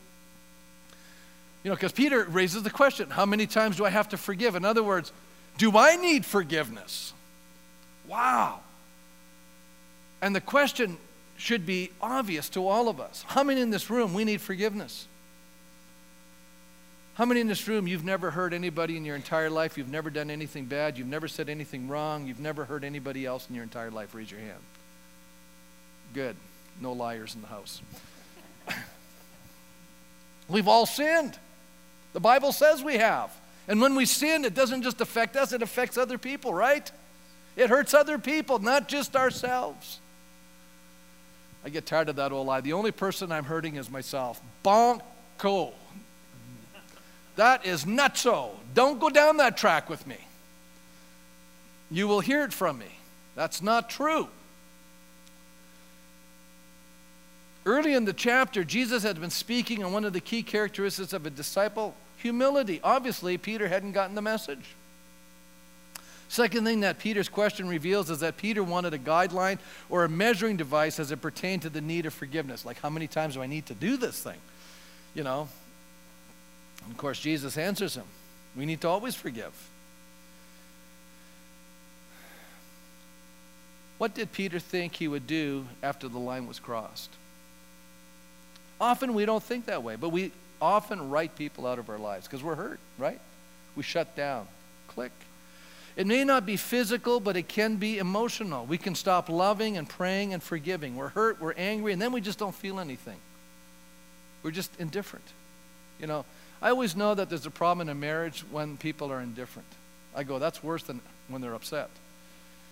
[1.64, 4.56] You know, because Peter raises the question how many times do I have to forgive?
[4.56, 5.12] In other words,
[5.58, 7.14] do I need forgiveness?
[8.08, 8.62] Wow.
[10.22, 10.98] And the question
[11.38, 13.24] should be obvious to all of us.
[13.28, 15.08] How many in this room we need forgiveness?
[17.14, 19.78] How many in this room you've never hurt anybody in your entire life?
[19.78, 20.98] You've never done anything bad?
[20.98, 22.28] You've never said anything wrong?
[22.28, 24.14] You've never hurt anybody else in your entire life?
[24.16, 24.60] Raise your hand.
[26.14, 26.36] Good.
[26.82, 27.82] No liars in the house.
[30.48, 31.38] We've all sinned.
[32.14, 33.32] The Bible says we have.
[33.68, 36.90] And when we sin, it doesn't just affect us, it affects other people, right?
[37.56, 40.00] It hurts other people, not just ourselves.
[41.64, 42.62] I get tired of that old lie.
[42.62, 44.42] The only person I'm hurting is myself.
[44.64, 45.74] Bonko.
[47.36, 48.52] That is not so.
[48.74, 50.18] Don't go down that track with me.
[51.92, 53.00] You will hear it from me.
[53.36, 54.28] That's not true.
[57.66, 61.26] Early in the chapter, Jesus had been speaking on one of the key characteristics of
[61.26, 62.80] a disciple humility.
[62.84, 64.76] Obviously, Peter hadn't gotten the message.
[66.30, 69.58] Second thing that Peter's question reveals is that Peter wanted a guideline
[69.90, 72.66] or a measuring device as it pertained to the need of forgiveness.
[72.66, 74.38] Like, how many times do I need to do this thing?
[75.16, 75.50] You know,
[76.84, 78.06] and of course, Jesus answers him
[78.56, 79.54] we need to always forgive.
[83.98, 87.10] What did Peter think he would do after the line was crossed?
[88.80, 92.28] Often we don't think that way, but we often write people out of our lives
[92.28, 93.20] because we're hurt, right?
[93.76, 94.48] We shut down.
[94.88, 95.12] Click.
[95.96, 98.66] It may not be physical, but it can be emotional.
[98.66, 100.96] We can stop loving and praying and forgiving.
[100.96, 103.18] We're hurt, we're angry, and then we just don't feel anything.
[104.44, 105.26] We're just indifferent.
[106.00, 106.26] You know,
[106.62, 109.68] I always know that there's a problem in a marriage when people are indifferent.
[110.16, 111.90] I go, that's worse than when they're upset.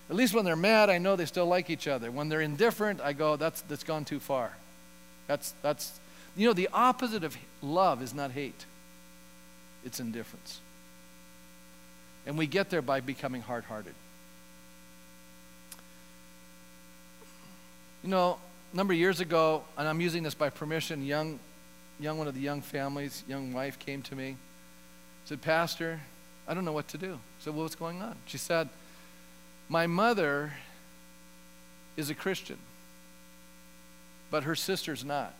[0.09, 2.11] At least when they're mad, I know they still like each other.
[2.11, 4.53] When they're indifferent, I go, that's, that's gone too far.
[5.27, 5.99] That's, that's,
[6.37, 8.65] you know, the opposite of love is not hate,
[9.83, 10.61] it's indifference.
[12.27, 13.95] And we get there by becoming hard hearted.
[18.03, 18.37] You know,
[18.71, 21.39] a number of years ago, and I'm using this by permission, young
[21.99, 24.37] young one of the young families, young wife came to me,
[25.25, 25.99] said, Pastor,
[26.47, 27.13] I don't know what to do.
[27.13, 28.15] I said, Well, what's going on?
[28.25, 28.69] She said,
[29.67, 30.53] My mother
[31.95, 32.57] is a Christian,
[34.29, 35.33] but her sister's not.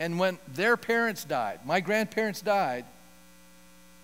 [0.00, 2.84] And when their parents died, my grandparents died,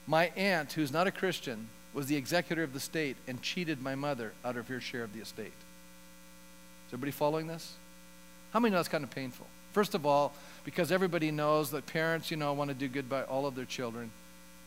[0.06, 3.94] my aunt, who's not a Christian, was the executor of the state and cheated my
[3.94, 5.46] mother out of her share of the estate.
[5.46, 7.74] Is everybody following this?
[8.52, 9.46] How many know that's kind of painful?
[9.72, 10.32] First of all,
[10.64, 13.64] because everybody knows that parents, you know, want to do good by all of their
[13.64, 14.10] children.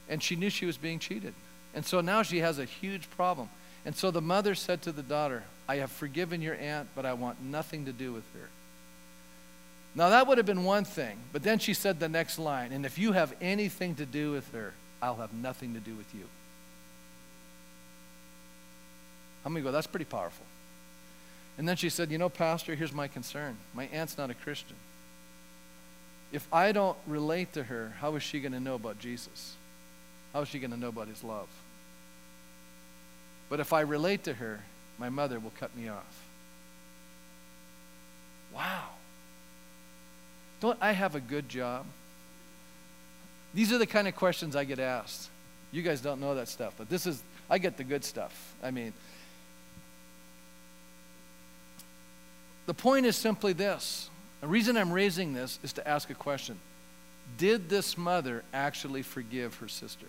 [0.09, 1.33] And she knew she was being cheated.
[1.73, 3.49] And so now she has a huge problem.
[3.85, 7.13] And so the mother said to the daughter, I have forgiven your aunt, but I
[7.13, 8.49] want nothing to do with her.
[9.95, 11.17] Now that would have been one thing.
[11.31, 14.51] But then she said the next line, and if you have anything to do with
[14.51, 16.25] her, I'll have nothing to do with you.
[19.43, 20.45] How many go, that's pretty powerful.
[21.57, 23.57] And then she said, You know, Pastor, here's my concern.
[23.73, 24.75] My aunt's not a Christian
[26.31, 29.55] if I don't relate to her, how is she going to know about Jesus?
[30.33, 31.47] How is she going to know about his love?
[33.49, 34.61] But if I relate to her,
[34.97, 36.25] my mother will cut me off.
[38.53, 38.89] Wow.
[40.59, 41.85] Don't I have a good job?
[43.53, 45.29] These are the kind of questions I get asked.
[45.71, 48.53] You guys don't know that stuff, but this is, I get the good stuff.
[48.63, 48.93] I mean,
[52.65, 54.09] the point is simply this.
[54.41, 56.59] The reason I'm raising this is to ask a question
[57.37, 60.07] Did this mother actually forgive her sister?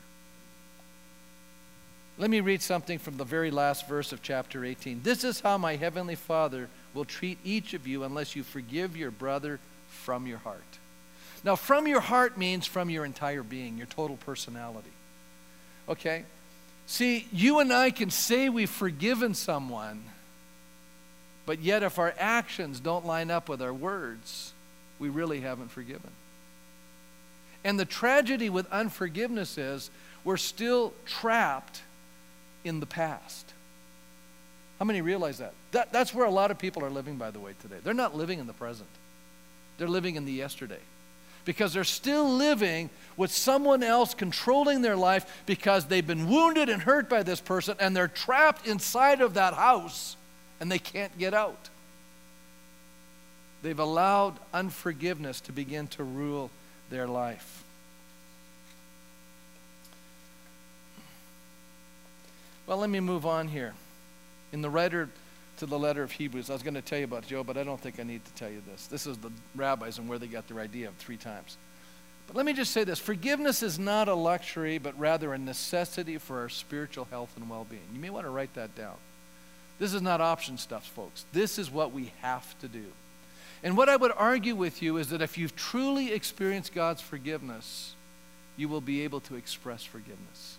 [2.18, 5.02] Let me read something from the very last verse of chapter 18.
[5.04, 9.12] This is how my heavenly Father will treat each of you unless you forgive your
[9.12, 10.78] brother from your heart.
[11.44, 14.90] Now, from your heart means from your entire being, your total personality.
[15.88, 16.24] Okay?
[16.86, 20.02] See, you and I can say we've forgiven someone,
[21.46, 24.52] but yet if our actions don't line up with our words,
[24.98, 26.10] we really haven't forgiven.
[27.64, 29.90] And the tragedy with unforgiveness is
[30.24, 31.82] we're still trapped
[32.64, 33.52] in the past.
[34.78, 35.54] How many realize that?
[35.72, 35.92] that?
[35.92, 37.76] That's where a lot of people are living, by the way, today.
[37.82, 38.88] They're not living in the present,
[39.76, 40.80] they're living in the yesterday.
[41.48, 46.82] Because they're still living with someone else controlling their life because they've been wounded and
[46.82, 50.18] hurt by this person and they're trapped inside of that house
[50.60, 51.70] and they can't get out.
[53.62, 56.50] They've allowed unforgiveness to begin to rule
[56.90, 57.64] their life.
[62.66, 63.72] Well, let me move on here.
[64.52, 65.08] In the writer
[65.58, 67.64] to the letter of Hebrews, I was going to tell you about Job, but I
[67.64, 68.86] don't think I need to tell you this.
[68.86, 71.56] This is the rabbis and where they got their idea of three times.
[72.26, 76.18] But let me just say this forgiveness is not a luxury, but rather a necessity
[76.18, 77.82] for our spiritual health and well being.
[77.92, 78.96] You may want to write that down.
[79.78, 81.24] This is not option stuff, folks.
[81.32, 82.84] This is what we have to do.
[83.62, 87.94] And what I would argue with you is that if you've truly experienced God's forgiveness,
[88.56, 90.58] you will be able to express forgiveness.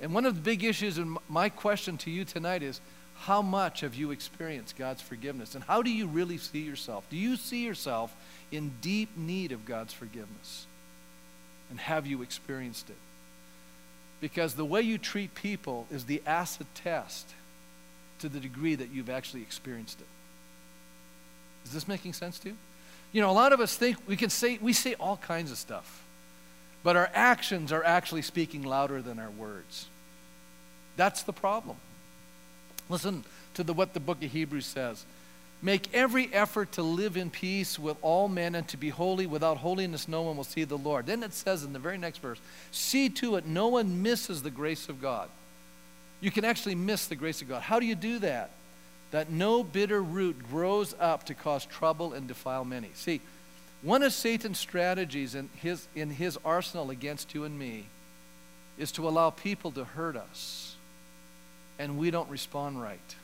[0.00, 2.80] And one of the big issues, and my question to you tonight is
[3.20, 5.54] how much have you experienced God's forgiveness?
[5.54, 7.04] And how do you really see yourself?
[7.10, 8.14] Do you see yourself
[8.50, 10.66] in deep need of God's forgiveness?
[11.70, 12.96] And have you experienced it?
[14.20, 17.28] Because the way you treat people is the acid test
[18.20, 20.06] to the degree that you've actually experienced it.
[21.64, 22.56] Is this making sense to you?
[23.12, 25.58] You know, a lot of us think we can say, we say all kinds of
[25.58, 26.04] stuff.
[26.82, 29.88] But our actions are actually speaking louder than our words.
[30.96, 31.76] That's the problem.
[32.88, 33.24] Listen
[33.54, 35.04] to the, what the book of Hebrews says.
[35.60, 39.26] Make every effort to live in peace with all men and to be holy.
[39.26, 41.06] Without holiness, no one will see the Lord.
[41.06, 42.38] Then it says in the very next verse
[42.70, 45.28] see to it no one misses the grace of God.
[46.20, 47.62] You can actually miss the grace of God.
[47.62, 48.50] How do you do that?
[49.10, 52.90] That no bitter root grows up to cause trouble and defile many.
[52.94, 53.20] See,
[53.82, 57.86] one of Satan's strategies in his, in his arsenal against you and me
[58.76, 60.67] is to allow people to hurt us,
[61.78, 63.14] and we don't respond right.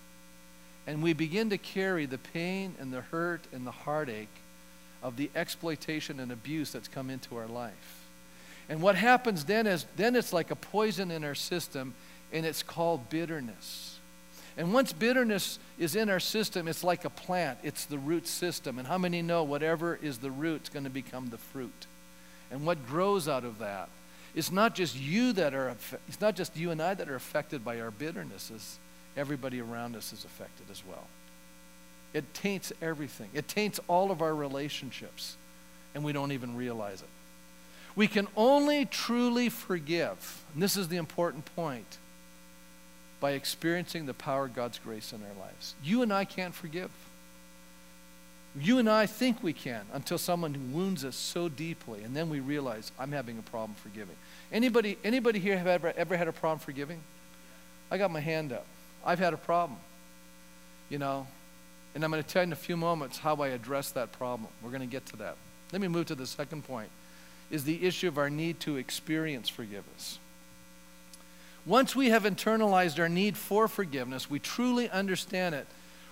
[0.86, 4.28] And we begin to carry the pain and the hurt and the heartache
[5.02, 8.04] of the exploitation and abuse that's come into our life.
[8.68, 11.94] And what happens then is then it's like a poison in our system,
[12.32, 13.98] and it's called bitterness.
[14.56, 18.78] And once bitterness is in our system, it's like a plant, it's the root system.
[18.78, 21.86] And how many know whatever is the root is going to become the fruit?
[22.50, 23.88] And what grows out of that?
[24.34, 25.74] It's not just you that are,
[26.08, 28.78] it's not just you and I that are affected by our bitternesses.
[29.16, 31.06] Everybody around us is affected as well.
[32.12, 35.36] It taints everything, it taints all of our relationships,
[35.94, 37.08] and we don't even realize it.
[37.96, 41.98] We can only truly forgive, and this is the important point
[43.20, 45.74] by experiencing the power of God's grace in our lives.
[45.82, 46.90] You and I can't forgive.
[48.58, 52.40] You and I think we can until someone wounds us so deeply, and then we
[52.40, 54.16] realize I'm having a problem forgiving.
[54.52, 57.00] Anybody, anybody here have ever, ever had a problem forgiving?
[57.90, 58.66] I got my hand up.
[59.04, 59.78] I've had a problem,
[60.88, 61.26] you know,
[61.94, 64.48] and I'm going to tell you in a few moments how I address that problem.
[64.62, 65.36] We're going to get to that.
[65.72, 66.88] Let me move to the second point
[67.50, 70.18] is the issue of our need to experience forgiveness.
[71.66, 75.66] Once we have internalized our need for forgiveness, we truly understand it.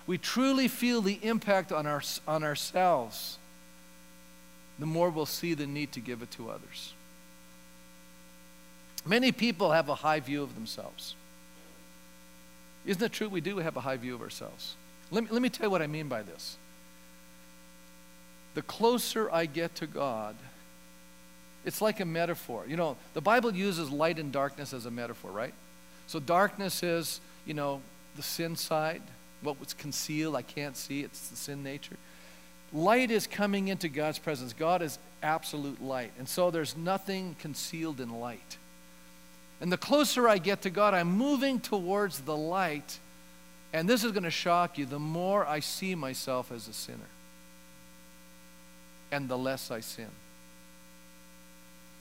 [0.05, 3.37] We truly feel the impact on, our, on ourselves,
[4.79, 6.93] the more we'll see the need to give it to others.
[9.05, 11.15] Many people have a high view of themselves.
[12.85, 13.29] Isn't it true?
[13.29, 14.75] We do have a high view of ourselves.
[15.11, 16.57] Let me, let me tell you what I mean by this.
[18.55, 20.35] The closer I get to God,
[21.65, 22.65] it's like a metaphor.
[22.67, 25.53] You know, the Bible uses light and darkness as a metaphor, right?
[26.07, 27.81] So darkness is, you know,
[28.15, 29.01] the sin side,
[29.41, 31.97] what was concealed, I can't see, it's the sin nature.
[32.71, 34.51] Light is coming into God's presence.
[34.53, 36.11] God is absolute light.
[36.17, 38.57] And so there's nothing concealed in light.
[39.63, 42.99] And the closer I get to God, I'm moving towards the light.
[43.71, 46.99] And this is going to shock you the more I see myself as a sinner,
[49.09, 50.09] and the less I sin.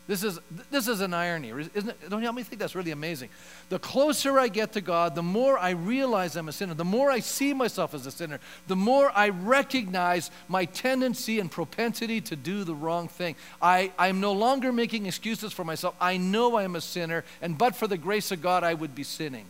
[0.09, 0.40] This is,
[0.70, 2.11] this is an irony, isn't it?
[2.11, 3.28] Don't you help me think that's really amazing?
[3.68, 7.09] The closer I get to God, the more I realize I'm a sinner, the more
[7.11, 12.34] I see myself as a sinner, the more I recognize my tendency and propensity to
[12.34, 13.36] do the wrong thing.
[13.61, 15.94] I, I'm no longer making excuses for myself.
[16.00, 18.96] I know I am a sinner, and but for the grace of God, I would
[18.96, 19.46] be sinning.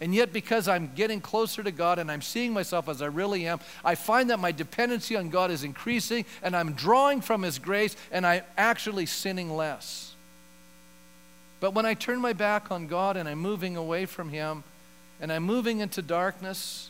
[0.00, 3.46] And yet, because I'm getting closer to God and I'm seeing myself as I really
[3.46, 7.58] am, I find that my dependency on God is increasing and I'm drawing from His
[7.58, 10.14] grace and I'm actually sinning less.
[11.60, 14.64] But when I turn my back on God and I'm moving away from Him
[15.20, 16.88] and I'm moving into darkness,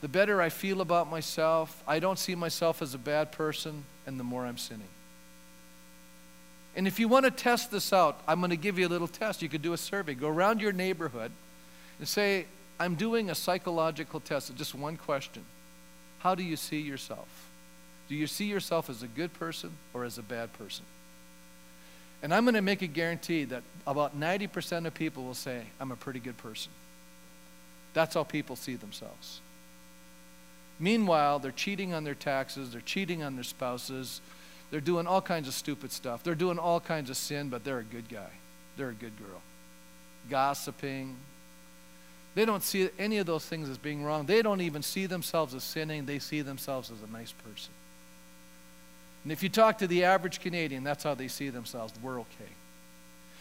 [0.00, 1.82] the better I feel about myself.
[1.86, 4.88] I don't see myself as a bad person, and the more I'm sinning.
[6.76, 9.08] And if you want to test this out, I'm going to give you a little
[9.08, 9.42] test.
[9.42, 10.14] You could do a survey.
[10.14, 11.32] Go around your neighborhood
[11.98, 12.46] and say,
[12.80, 14.54] I'm doing a psychological test.
[14.56, 15.44] Just one question
[16.18, 17.28] How do you see yourself?
[18.08, 20.84] Do you see yourself as a good person or as a bad person?
[22.22, 25.92] And I'm going to make a guarantee that about 90% of people will say, I'm
[25.92, 26.72] a pretty good person.
[27.94, 29.40] That's how people see themselves.
[30.80, 34.20] Meanwhile, they're cheating on their taxes, they're cheating on their spouses,
[34.70, 36.22] they're doing all kinds of stupid stuff.
[36.22, 38.30] They're doing all kinds of sin, but they're a good guy.
[38.76, 39.40] They're a good girl.
[40.28, 41.16] Gossiping,
[42.38, 44.24] they don't see any of those things as being wrong.
[44.24, 46.06] They don't even see themselves as sinning.
[46.06, 47.72] They see themselves as a nice person.
[49.24, 51.92] And if you talk to the average Canadian, that's how they see themselves.
[52.00, 52.52] We're okay.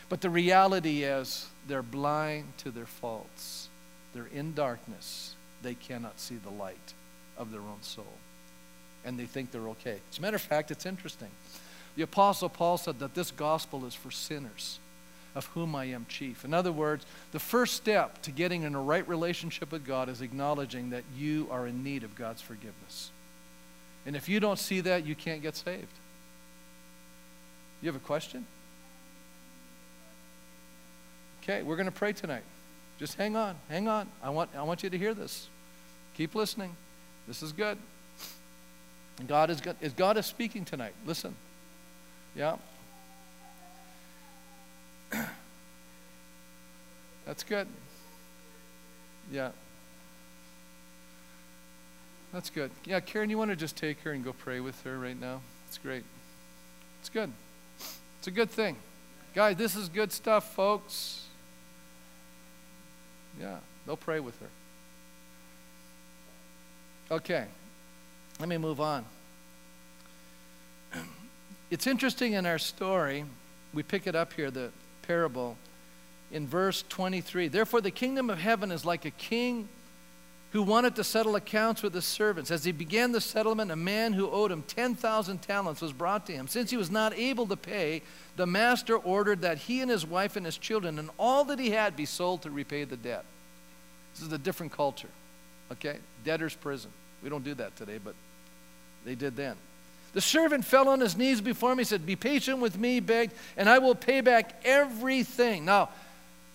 [0.10, 3.70] But the reality is, they're blind to their faults.
[4.16, 5.36] They're in darkness.
[5.62, 6.96] They cannot see the light
[7.38, 8.18] of their own soul.
[9.06, 10.00] And they think they're okay.
[10.12, 11.30] As a matter of fact, it's interesting.
[11.96, 14.80] The Apostle Paul said that this gospel is for sinners
[15.38, 16.44] of whom I am chief.
[16.44, 20.22] In other words, the first step to getting in a right relationship with God is
[20.22, 23.12] acknowledging that you are in need of God's forgiveness.
[24.08, 25.94] And if you don't see that, you can't get saved.
[27.84, 28.48] You have a question?
[31.44, 32.44] Okay, we're going to pray tonight.
[32.98, 34.08] Just hang on, hang on.
[34.24, 35.50] I want, I want you to hear this.
[36.16, 36.76] Keep listening.
[37.28, 37.78] This is good.
[39.28, 40.94] God is, is God is speaking tonight.
[41.06, 41.36] Listen.
[42.36, 42.56] Yeah.
[47.28, 47.68] That's good.
[49.32, 49.52] Yeah.
[52.32, 52.72] That's good.
[52.86, 55.42] Yeah, Karen, you want to just take her and go pray with her right now?
[55.68, 56.04] It's great.
[57.02, 57.32] It's good.
[58.20, 58.78] It's a good thing.
[59.36, 61.26] Guys, this is good stuff, folks.
[63.40, 64.48] Yeah, they'll pray with her.
[67.12, 67.46] Okay,
[68.40, 69.06] let me move on.
[71.70, 73.26] It's interesting in our story,
[73.74, 74.72] we pick it up here, the
[75.02, 75.58] parable
[76.32, 77.48] in verse 23.
[77.48, 79.70] Therefore, the kingdom of heaven is like a king
[80.52, 82.52] who wanted to settle accounts with his servants.
[82.52, 86.34] As he began the settlement, a man who owed him 10,000 talents was brought to
[86.34, 86.48] him.
[86.48, 88.02] Since he was not able to pay,
[88.38, 91.72] the master ordered that he and his wife and his children and all that he
[91.72, 93.26] had be sold to repay the debt.
[94.14, 95.10] This is a different culture,
[95.74, 95.98] okay?
[96.24, 96.92] Debtor's prison.
[97.22, 98.16] We don't do that today, but
[99.06, 99.58] they did then.
[100.14, 101.78] The servant fell on his knees before him.
[101.78, 105.66] He said, Be patient with me, begged, and I will pay back everything.
[105.66, 105.90] Now,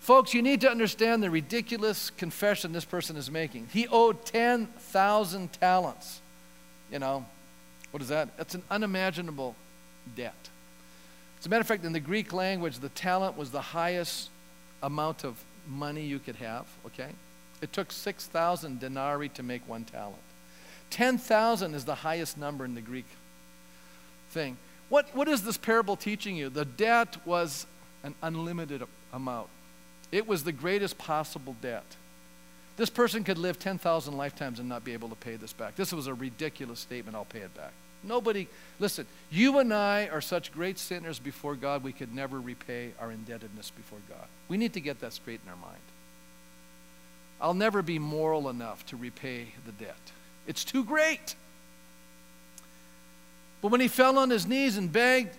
[0.02, 3.68] folks, you need to understand the ridiculous confession this person is making.
[3.72, 6.20] He owed 10,000 talents.
[6.90, 7.24] You know,
[7.92, 8.36] what is that?
[8.36, 9.54] That's an unimaginable
[10.16, 10.34] debt.
[11.38, 14.30] As a matter of fact, in the Greek language, the talent was the highest
[14.82, 17.10] amount of money you could have, okay?
[17.60, 20.16] It took 6,000 denarii to make one talent.
[20.90, 23.06] 10,000 is the highest number in the Greek
[24.30, 24.56] thing.
[24.88, 26.50] What, what is this parable teaching you?
[26.50, 27.66] The debt was
[28.02, 28.82] an unlimited
[29.12, 29.48] amount,
[30.12, 31.96] it was the greatest possible debt.
[32.76, 35.74] This person could live 10,000 lifetimes and not be able to pay this back.
[35.76, 37.16] This was a ridiculous statement.
[37.16, 37.72] I'll pay it back.
[38.04, 38.48] Nobody,
[38.80, 43.12] listen, you and I are such great sinners before God, we could never repay our
[43.12, 44.26] indebtedness before God.
[44.48, 45.78] We need to get that straight in our mind.
[47.40, 50.12] I'll never be moral enough to repay the debt.
[50.46, 51.36] It's too great.
[53.60, 55.36] But when he fell on his knees and begged,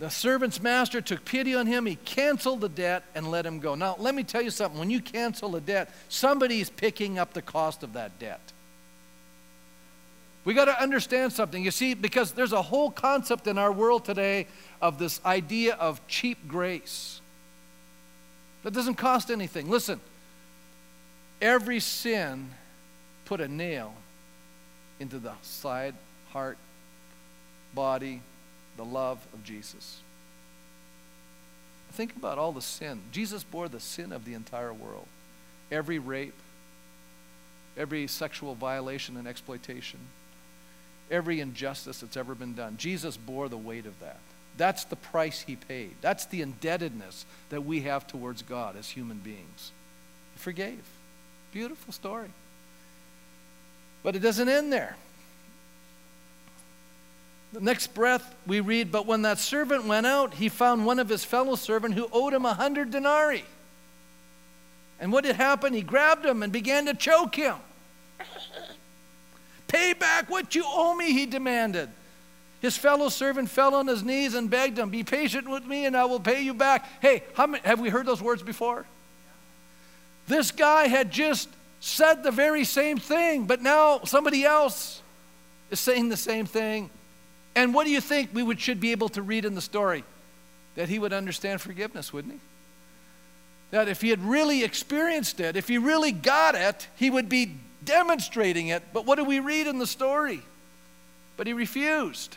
[0.00, 1.84] the servant's master took pity on him.
[1.84, 3.74] He canceled the debt and let him go.
[3.74, 4.80] Now, let me tell you something.
[4.80, 8.40] When you cancel a debt, somebody's picking up the cost of that debt.
[10.46, 11.62] We got to understand something.
[11.62, 14.46] You see, because there's a whole concept in our world today
[14.80, 17.20] of this idea of cheap grace.
[18.62, 19.68] That doesn't cost anything.
[19.68, 20.00] Listen,
[21.42, 22.52] every sin
[23.26, 23.92] put a nail
[24.98, 25.94] into the side,
[26.30, 26.56] heart,
[27.74, 28.22] body,
[28.80, 30.00] the love of Jesus.
[31.92, 33.02] think about all the sin.
[33.12, 35.06] Jesus bore the sin of the entire world.
[35.70, 36.38] Every rape,
[37.76, 40.00] every sexual violation and exploitation,
[41.10, 42.78] every injustice that's ever been done.
[42.78, 44.20] Jesus bore the weight of that.
[44.56, 45.96] That's the price he paid.
[46.00, 49.72] That's the indebtedness that we have towards God as human beings.
[50.32, 50.86] He forgave.
[51.52, 52.30] Beautiful story.
[54.02, 54.96] But it doesn't end there.
[57.52, 61.08] The next breath we read, But when that servant went out, he found one of
[61.08, 63.44] his fellow servants who owed him a hundred denarii.
[65.00, 65.74] And what had happened?
[65.74, 67.56] He grabbed him and began to choke him.
[69.66, 71.88] Pay back what you owe me, he demanded.
[72.60, 75.96] His fellow servant fell on his knees and begged him, Be patient with me and
[75.96, 76.86] I will pay you back.
[77.00, 78.84] Hey, many, have we heard those words before?
[80.28, 81.48] This guy had just
[81.80, 85.00] said the very same thing, but now somebody else
[85.70, 86.90] is saying the same thing.
[87.54, 90.04] And what do you think we would, should be able to read in the story?
[90.76, 92.40] That he would understand forgiveness, wouldn't he?
[93.72, 97.56] That if he had really experienced it, if he really got it, he would be
[97.84, 98.82] demonstrating it.
[98.92, 100.42] But what do we read in the story?
[101.36, 102.36] But he refused.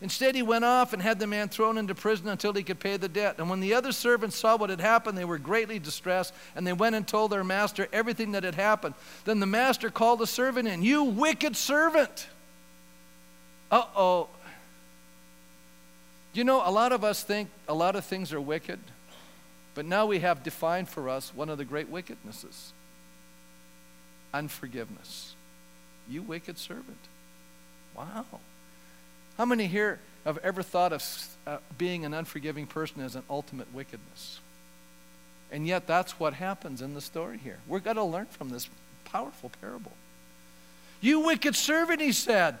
[0.00, 2.96] Instead, he went off and had the man thrown into prison until he could pay
[2.96, 3.36] the debt.
[3.38, 6.72] And when the other servants saw what had happened, they were greatly distressed, and they
[6.72, 8.96] went and told their master everything that had happened.
[9.24, 10.82] Then the master called the servant in.
[10.82, 12.26] You wicked servant!
[13.72, 14.28] Uh oh.
[16.34, 18.78] You know, a lot of us think a lot of things are wicked,
[19.74, 22.72] but now we have defined for us one of the great wickednesses
[24.34, 25.34] unforgiveness.
[26.08, 26.98] You wicked servant.
[27.94, 28.24] Wow.
[29.36, 31.04] How many here have ever thought of
[31.46, 34.40] uh, being an unforgiving person as an ultimate wickedness?
[35.50, 37.58] And yet, that's what happens in the story here.
[37.68, 38.70] We've got to learn from this
[39.04, 39.92] powerful parable.
[41.02, 42.56] You wicked servant, he said.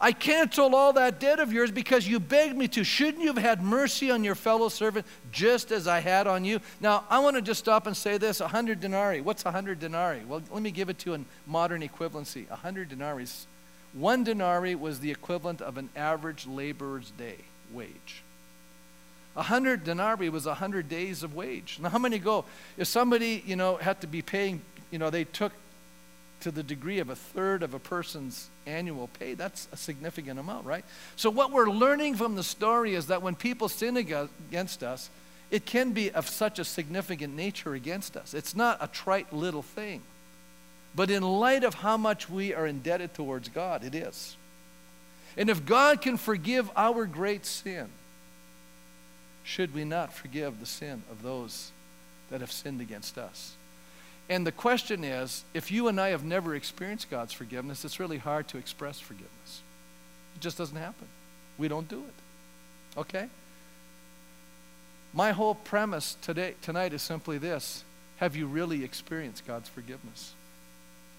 [0.00, 2.84] I cancel all that debt of yours because you begged me to.
[2.84, 6.60] Shouldn't you have had mercy on your fellow servant just as I had on you?
[6.80, 9.22] Now, I want to just stop and say this 100 denarii.
[9.22, 10.24] What's 100 denarii?
[10.26, 12.48] Well, let me give it to a modern equivalency.
[12.50, 13.26] 100 denarii
[13.96, 17.38] one denarii was the equivalent of an average laborer's day
[17.72, 18.22] wage.
[19.36, 21.78] A hundred denarii was a hundred days of wage.
[21.80, 22.44] Now, how many go?
[22.76, 25.52] If somebody, you know, had to be paying, you know, they took
[26.46, 30.64] to the degree of a third of a person's annual pay, that's a significant amount,
[30.64, 30.84] right?
[31.16, 35.10] So, what we're learning from the story is that when people sin against us,
[35.50, 38.32] it can be of such a significant nature against us.
[38.32, 40.02] It's not a trite little thing.
[40.94, 44.36] But in light of how much we are indebted towards God, it is.
[45.36, 47.88] And if God can forgive our great sin,
[49.42, 51.72] should we not forgive the sin of those
[52.30, 53.56] that have sinned against us?
[54.28, 58.18] And the question is if you and I have never experienced God's forgiveness, it's really
[58.18, 59.62] hard to express forgiveness.
[60.34, 61.06] It just doesn't happen.
[61.58, 62.98] We don't do it.
[62.98, 63.28] Okay?
[65.12, 67.84] My whole premise today, tonight is simply this
[68.16, 70.34] Have you really experienced God's forgiveness?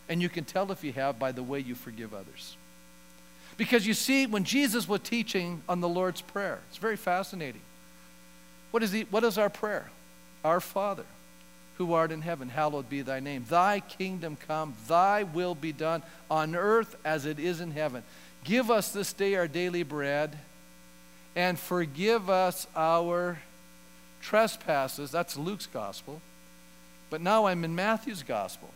[0.10, 2.56] And you can tell if you have by the way you forgive others.
[3.58, 7.62] Because you see, when Jesus was teaching on the Lord's Prayer, it's very fascinating.
[8.72, 9.90] What is, he, what is our prayer?
[10.46, 11.06] Our Father,
[11.78, 13.46] who art in heaven, hallowed be thy name.
[13.48, 18.04] Thy kingdom come, thy will be done on earth as it is in heaven.
[18.44, 20.38] Give us this day our daily bread,
[21.36, 23.40] and forgive us our
[24.22, 25.12] trespasses.
[25.12, 26.22] That's Luke's gospel.
[27.10, 28.70] But now I'm in Matthew's gospel.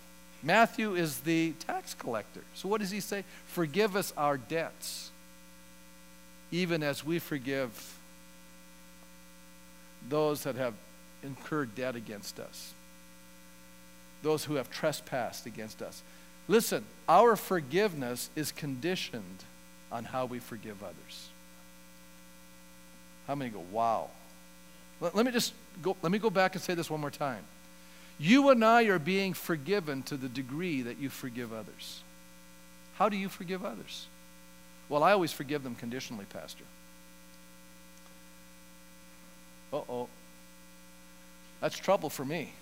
[0.43, 2.41] Matthew is the tax collector.
[2.54, 3.24] So what does he say?
[3.47, 5.12] Forgive us our debts,
[6.52, 7.97] even as we forgive
[10.10, 10.74] those that have
[11.24, 12.74] incurred debt against us,
[14.22, 16.02] those who have trespassed against us.
[16.48, 19.44] Listen, our forgiveness is conditioned
[19.92, 21.30] on how we forgive others.
[23.28, 24.10] How many go, wow?
[25.00, 27.44] Let, let me just go, let me go back and say this one more time.
[28.20, 32.04] You and I are being forgiven to the degree that you forgive others.
[32.96, 34.08] How do you forgive others?
[34.90, 36.66] Well, I always forgive them conditionally, Pastor.
[39.74, 40.10] Uh oh.
[41.62, 42.54] That's trouble for me.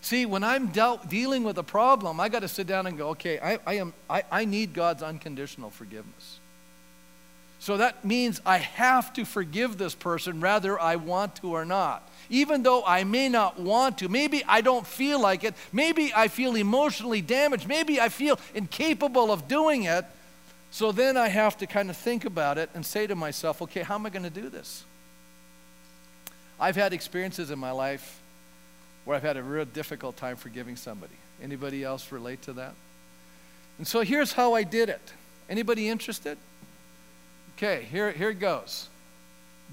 [0.00, 3.10] See, when I'm dealt, dealing with a problem, I got to sit down and go,
[3.10, 6.38] okay, I, I, am, I, I need God's unconditional forgiveness.
[7.58, 12.08] So that means I have to forgive this person, whether I want to or not
[12.30, 14.08] even though I may not want to.
[14.08, 15.54] Maybe I don't feel like it.
[15.72, 17.68] Maybe I feel emotionally damaged.
[17.68, 20.04] Maybe I feel incapable of doing it.
[20.70, 23.82] So then I have to kind of think about it and say to myself, okay,
[23.82, 24.84] how am I going to do this?
[26.60, 28.20] I've had experiences in my life
[29.08, 31.14] where I've had a real difficult time forgiving somebody.
[31.42, 32.74] Anybody else relate to that?
[33.78, 35.00] And so here's how I did it.
[35.48, 36.36] Anybody interested?
[37.56, 38.90] Okay, here, here it goes.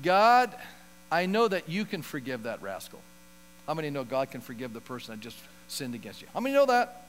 [0.02, 0.56] God
[1.12, 3.02] I know that you can forgive that rascal.
[3.68, 6.30] How many know God can forgive the person that just sinned against you?
[6.34, 7.06] How many know that?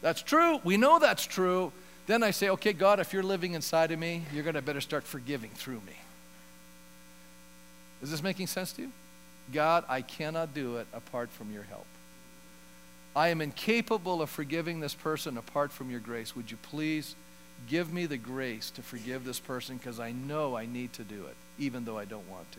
[0.00, 0.60] That's true.
[0.64, 1.70] We know that's true.
[2.08, 4.80] Then I say, okay, God, if you're living inside of me, you're going to better
[4.80, 5.94] start forgiving through me.
[8.02, 8.92] Is this making sense to you?
[9.52, 11.86] God, I cannot do it apart from your help.
[13.14, 16.34] I am incapable of forgiving this person apart from your grace.
[16.34, 17.14] Would you please
[17.68, 21.26] give me the grace to forgive this person because I know I need to do
[21.26, 22.58] it, even though I don't want to?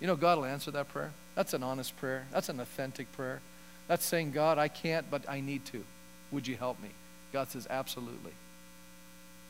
[0.00, 1.12] You know, God will answer that prayer.
[1.34, 3.40] That's an honest prayer, that's an authentic prayer.
[3.88, 5.84] That's saying, God, I can't, but I need to.
[6.32, 6.88] Would you help me?
[7.32, 8.32] God says, absolutely.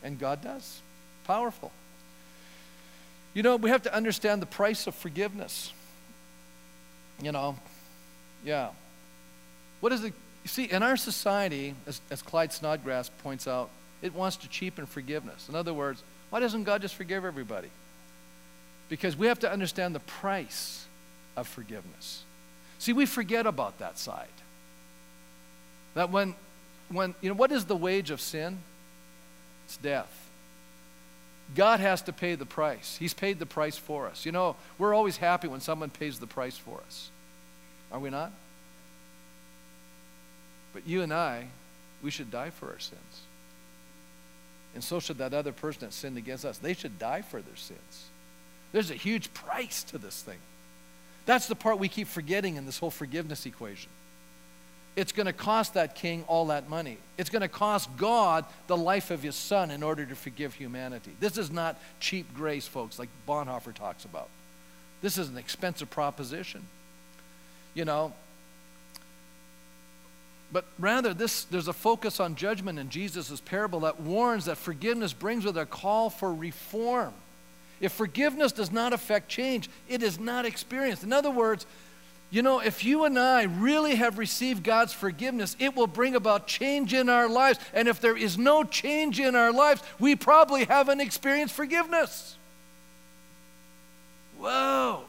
[0.02, 0.82] And God does.
[1.24, 1.72] Powerful.
[3.32, 5.72] You know, we have to understand the price of forgiveness.
[7.22, 7.56] You know,
[8.44, 8.70] yeah.
[9.80, 10.12] What is it?
[10.44, 13.70] See, in our society, as, as Klyne Snodgrass points out,
[14.02, 15.48] it wants to cheapen forgiveness.
[15.48, 17.70] In other words, why doesn't God just forgive everybody?
[18.88, 20.86] Because we have to understand the price
[21.36, 22.22] of forgiveness.
[22.78, 24.28] See, we forget about that side.
[25.94, 26.34] That when,
[26.90, 28.58] when, you know, what is the wage of sin?
[29.64, 30.25] It's death.
[31.54, 32.96] God has to pay the price.
[32.98, 34.26] He's paid the price for us.
[34.26, 37.10] You know, we're always happy when someone pays the price for us.
[37.92, 38.32] Are we not?
[40.72, 41.46] But you and I,
[42.02, 43.22] we should die for our sins.
[44.74, 46.58] And so should that other person that sinned against us.
[46.58, 48.04] They should die for their sins.
[48.72, 50.38] There's a huge price to this thing.
[51.24, 53.90] That's the part we keep forgetting in this whole forgiveness equation.
[54.96, 56.96] It's going to cost that king all that money.
[57.18, 61.12] It's going to cost God the life of his son in order to forgive humanity.
[61.20, 64.28] This is not cheap grace, folks, like Bonhoeffer talks about.
[65.02, 66.66] This is an expensive proposition.
[67.74, 68.14] You know,
[70.52, 75.12] but rather, this, there's a focus on judgment in Jesus' parable that warns that forgiveness
[75.12, 77.12] brings with it a call for reform.
[77.80, 81.02] If forgiveness does not affect change, it is not experienced.
[81.02, 81.66] In other words,
[82.36, 86.46] you know, if you and I really have received God's forgiveness, it will bring about
[86.46, 87.58] change in our lives.
[87.72, 92.36] And if there is no change in our lives, we probably haven't experienced forgiveness.
[94.36, 95.04] Whoa.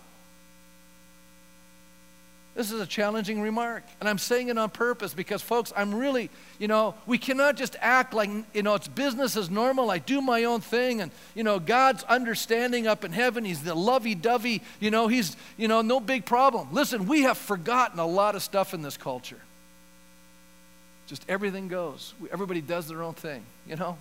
[2.57, 3.83] This is a challenging remark.
[3.99, 7.75] And I'm saying it on purpose because, folks, I'm really, you know, we cannot just
[7.79, 9.91] act like, you know, it's business as normal.
[9.91, 10.99] I do my own thing.
[10.99, 13.45] And, you know, God's understanding up in heaven.
[13.45, 16.69] He's the lovey dovey, you know, He's, you know, no big problem.
[16.71, 19.39] Listen, we have forgotten a lot of stuff in this culture.
[21.05, 22.15] Just everything goes.
[22.31, 23.99] Everybody does their own thing, you know?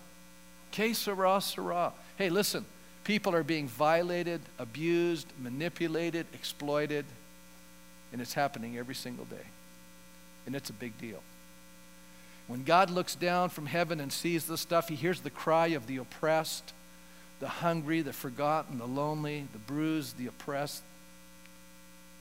[0.72, 1.92] Que sera, sera.
[2.16, 2.64] Hey, listen,
[3.04, 7.04] people are being violated, abused, manipulated, exploited
[8.12, 9.46] and it's happening every single day.
[10.46, 11.22] And it's a big deal.
[12.46, 15.86] When God looks down from heaven and sees this stuff, he hears the cry of
[15.86, 16.72] the oppressed,
[17.40, 20.82] the hungry, the forgotten, the lonely, the bruised, the oppressed.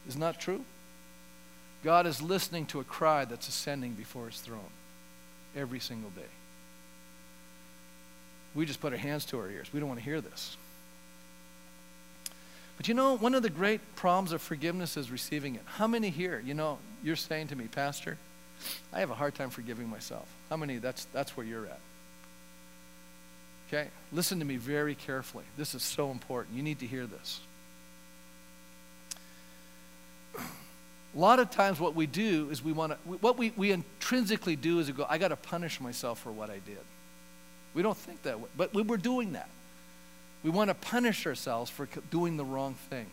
[0.08, 0.66] Isn't that true?
[1.84, 4.72] God is listening to a cry that's ascending before his throne
[5.56, 6.22] every single day.
[8.56, 9.72] We just put our hands to our ears.
[9.72, 10.58] We don't want to hear this.
[12.78, 15.62] But you know, one of the great problems of forgiveness is receiving it.
[15.66, 18.18] How many here, you know, you're saying to me, Pastor,
[18.94, 20.28] I have a hard time forgiving myself.
[20.50, 21.80] How many, that's, that's where you're at?
[23.68, 23.88] Okay?
[24.12, 25.46] Listen to me very carefully.
[25.58, 26.56] This is so important.
[26.56, 27.40] You need to hear this.
[30.38, 34.58] A lot of times, what we do is we want to, what we, we intrinsically
[34.58, 36.80] do is we go, I got to punish myself for what I did.
[37.74, 39.50] We don't think that way, but we're doing that.
[40.46, 43.08] We want to punish ourselves for doing the wrong thing.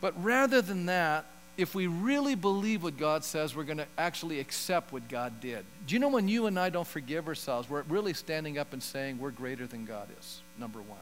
[0.00, 1.26] But rather than that,
[1.56, 5.64] if we really believe what God says, we're going to actually accept what God did.
[5.86, 8.82] Do you know when you and I don't forgive ourselves, we're really standing up and
[8.82, 10.98] saying we're greater than God is, number one.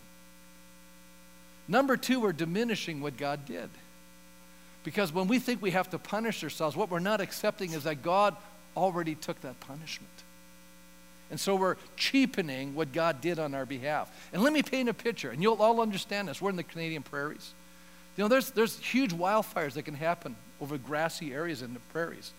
[1.66, 3.70] Number two, we're diminishing what God did.
[4.84, 8.02] Because when we think we have to punish ourselves, what we're not accepting is that
[8.02, 8.36] God
[8.76, 10.23] already took that punishment.
[11.30, 14.10] And so we're cheapening what God did on our behalf.
[14.32, 16.40] And let me paint a picture, and you'll all understand this.
[16.40, 17.54] We're in the Canadian prairies.
[18.16, 22.32] You know, there's, there's huge wildfires that can happen over grassy areas in the prairies.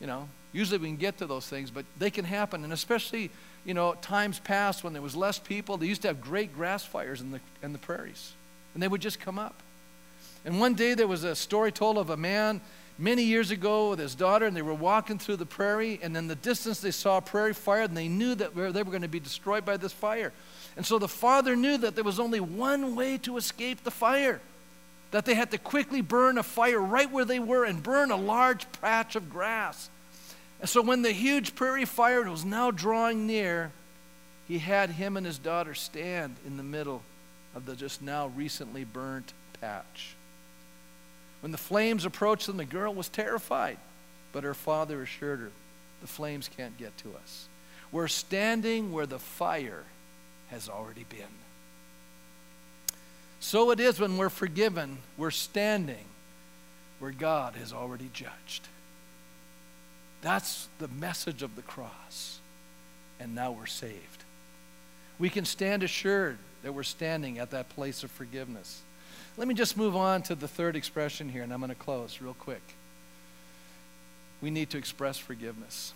[0.00, 2.64] You know, usually we can get to those things, but they can happen.
[2.64, 3.30] And especially,
[3.64, 6.84] you know, times past when there was less people, they used to have great grass
[6.84, 8.32] fires in the, in the prairies.
[8.74, 9.54] And they would just come up.
[10.44, 12.60] And one day there was a story told of a man
[12.98, 16.26] many years ago with his daughter, and they were walking through the prairie, and in
[16.26, 19.08] the distance they saw a prairie fire, and they knew that they were going to
[19.08, 20.32] be destroyed by this fire.
[20.76, 24.40] And so the father knew that there was only one way to escape the fire
[25.10, 28.16] that they had to quickly burn a fire right where they were and burn a
[28.16, 29.88] large patch of grass.
[30.60, 33.72] And so when the huge prairie fire was now drawing near,
[34.46, 37.02] he had him and his daughter stand in the middle
[37.54, 40.14] of the just now recently burnt patch.
[41.40, 43.78] When the flames approached them, the girl was terrified,
[44.32, 45.50] but her father assured her,
[46.00, 47.48] The flames can't get to us.
[47.92, 49.84] We're standing where the fire
[50.50, 51.26] has already been.
[53.40, 56.04] So it is when we're forgiven, we're standing
[56.98, 58.66] where God has already judged.
[60.20, 62.40] That's the message of the cross.
[63.20, 64.24] And now we're saved.
[65.18, 68.82] We can stand assured that we're standing at that place of forgiveness.
[69.38, 72.18] Let me just move on to the third expression here, and I'm going to close
[72.20, 72.60] real quick.
[74.42, 75.92] We need to express forgiveness.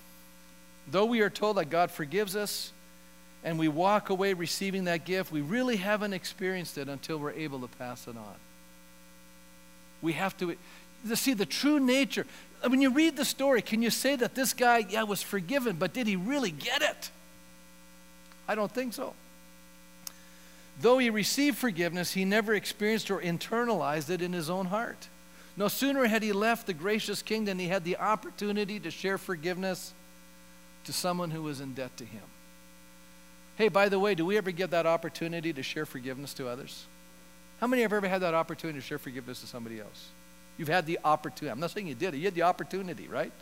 [0.88, 2.72] Though we are told that God forgives us
[3.42, 7.58] and we walk away receiving that gift, we really haven't experienced it until we're able
[7.60, 8.34] to pass it on.
[10.02, 10.56] We have to,
[11.14, 12.26] see the true nature.
[12.64, 15.76] Uh, when you read the story, can you say that this guy, yeah, was forgiven,
[15.76, 17.10] but did he really get it?
[18.46, 19.14] I don't think so.
[20.80, 25.08] Though he received forgiveness, he never experienced or internalized it in his own heart.
[25.56, 29.18] No sooner had he left the gracious king than he had the opportunity to share
[29.18, 29.92] forgiveness
[30.84, 32.22] to someone who was in debt to him.
[33.56, 36.86] Hey, by the way, do we ever get that opportunity to share forgiveness to others?
[37.60, 40.08] How many have ever had that opportunity to share forgiveness to somebody else?
[40.56, 41.52] You've had the opportunity.
[41.52, 43.32] I'm not saying you did it, you had the opportunity, right?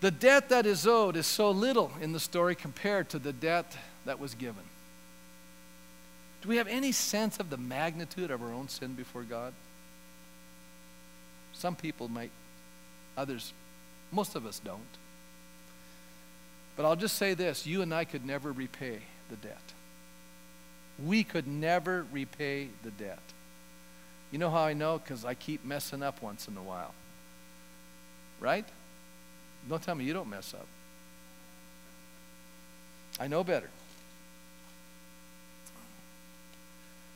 [0.00, 3.76] The debt that is owed is so little in the story compared to the debt
[4.04, 4.64] that was given.
[6.42, 9.52] Do we have any sense of the magnitude of our own sin before God?
[11.52, 12.30] Some people might,
[13.16, 13.52] others,
[14.10, 14.80] most of us don't.
[16.76, 19.60] But I'll just say this you and I could never repay the debt.
[21.04, 23.18] We could never repay the debt.
[24.30, 24.98] You know how I know?
[24.98, 26.94] Because I keep messing up once in a while.
[28.38, 28.64] Right?
[29.68, 30.66] Don't tell me you don't mess up.
[33.18, 33.68] I know better.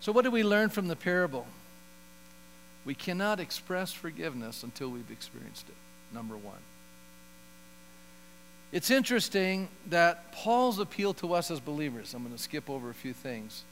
[0.05, 1.47] So, what do we learn from the parable?
[2.85, 6.59] We cannot express forgiveness until we've experienced it, number one.
[8.71, 12.95] It's interesting that Paul's appeal to us as believers, I'm going to skip over a
[12.95, 13.63] few things,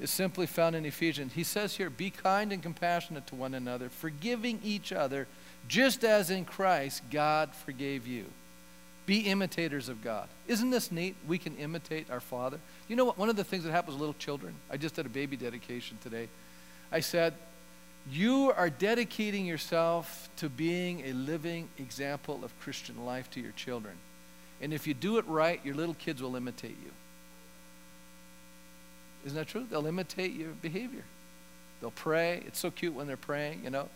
[0.00, 1.34] is simply found in Ephesians.
[1.34, 5.28] He says here, Be kind and compassionate to one another, forgiving each other,
[5.68, 8.24] just as in Christ God forgave you.
[9.08, 10.28] Be imitators of God.
[10.48, 11.16] Isn't this neat?
[11.26, 12.60] We can imitate our Father.
[12.88, 13.16] You know what?
[13.16, 15.96] One of the things that happens with little children, I just did a baby dedication
[16.02, 16.28] today.
[16.92, 17.32] I said,
[18.10, 23.94] You are dedicating yourself to being a living example of Christian life to your children.
[24.60, 26.90] And if you do it right, your little kids will imitate you.
[29.24, 29.66] Isn't that true?
[29.70, 31.04] They'll imitate your behavior.
[31.80, 32.42] They'll pray.
[32.46, 33.88] It's so cute when they're praying, you know.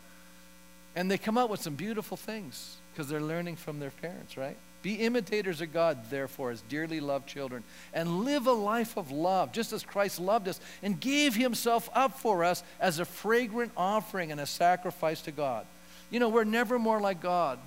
[0.97, 4.57] And they come out with some beautiful things because they're learning from their parents, right?
[4.83, 7.63] Be imitators of God, therefore, as dearly loved children,
[7.95, 12.19] and live a life of love, just as Christ loved us and gave himself up
[12.19, 15.67] for us as a fragrant offering and a sacrifice to God.
[16.11, 17.59] You know, we're never more like God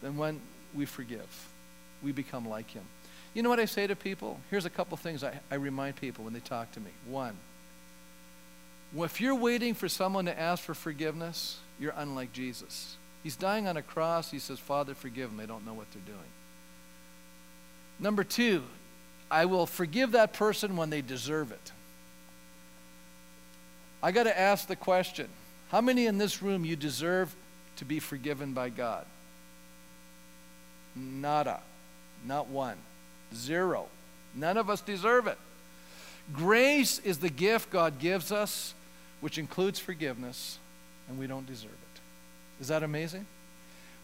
[0.00, 0.40] than when
[0.74, 1.48] we forgive.
[2.02, 2.84] We become like him.
[3.34, 4.38] You know what I say to people?
[4.50, 6.90] Here's a couple things I, I remind people when they talk to me.
[7.06, 7.36] One,
[8.96, 12.97] if you're waiting for someone to ask for forgiveness, you're unlike Jesus.
[13.22, 14.30] He's dying on a cross.
[14.30, 15.38] He says, Father, forgive them.
[15.38, 16.18] They don't know what they're doing.
[17.98, 18.62] Number two,
[19.30, 21.72] I will forgive that person when they deserve it.
[24.02, 25.28] I got to ask the question
[25.70, 27.34] how many in this room you deserve
[27.76, 29.04] to be forgiven by God?
[30.94, 31.60] Nada.
[32.26, 32.76] Not one.
[33.34, 33.86] Zero.
[34.34, 35.38] None of us deserve it.
[36.32, 38.74] Grace is the gift God gives us,
[39.20, 40.58] which includes forgiveness,
[41.08, 41.87] and we don't deserve it.
[42.60, 43.26] Is that amazing?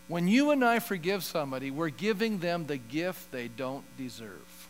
[0.08, 4.68] When you and I forgive somebody, we're giving them the gift they don't deserve.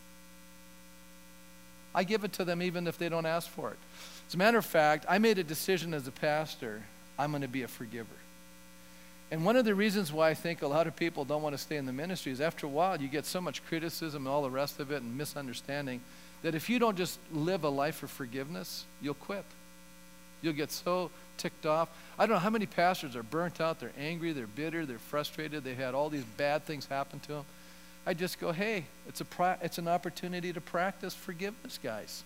[1.94, 3.78] I give it to them even if they don't ask for it.
[4.28, 6.82] As a matter of fact, I made a decision as a pastor
[7.18, 8.08] I'm going to be a forgiver.
[9.30, 11.62] And one of the reasons why I think a lot of people don't want to
[11.62, 14.42] stay in the ministry is after a while you get so much criticism and all
[14.42, 16.00] the rest of it and misunderstanding
[16.42, 19.44] that if you don't just live a life of forgiveness, you'll quit.
[20.44, 21.88] You'll get so ticked off.
[22.18, 25.64] I don't know how many pastors are burnt out, they're angry, they're bitter, they're frustrated,
[25.64, 27.44] they've had all these bad things happen to them.
[28.06, 32.24] I just go, hey, it's, a it's an opportunity to practice forgiveness, guys.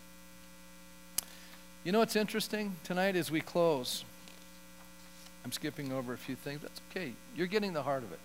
[1.84, 4.04] You know what's interesting tonight as we close?
[5.44, 6.60] I'm skipping over a few things.
[6.60, 7.12] That's okay.
[7.36, 8.18] You're getting the heart of it.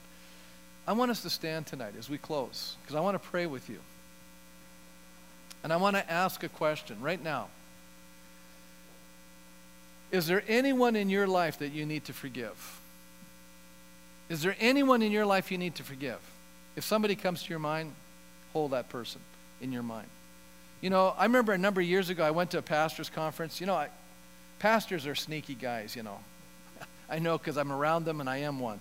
[0.87, 3.69] I want us to stand tonight as we close because I want to pray with
[3.69, 3.77] you.
[5.63, 7.49] And I want to ask a question right now.
[10.13, 12.79] Is there anyone in your life that you need to forgive?
[14.29, 16.19] Is there anyone in your life you need to forgive?
[16.75, 17.93] If somebody comes to your mind,
[18.53, 19.21] hold that person
[19.59, 20.07] in your mind.
[20.81, 23.59] You know, I remember a number of years ago, I went to a pastor's conference.
[23.59, 23.89] You know, I,
[24.59, 26.19] pastors are sneaky guys, you know.
[27.09, 28.79] I know because I'm around them and I am one.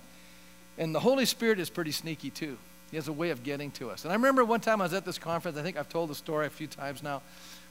[0.77, 2.59] And the Holy Spirit is pretty sneaky too.
[2.91, 4.03] He has a way of getting to us.
[4.03, 6.15] And I remember one time I was at this conference, I think I've told the
[6.15, 7.23] story a few times now,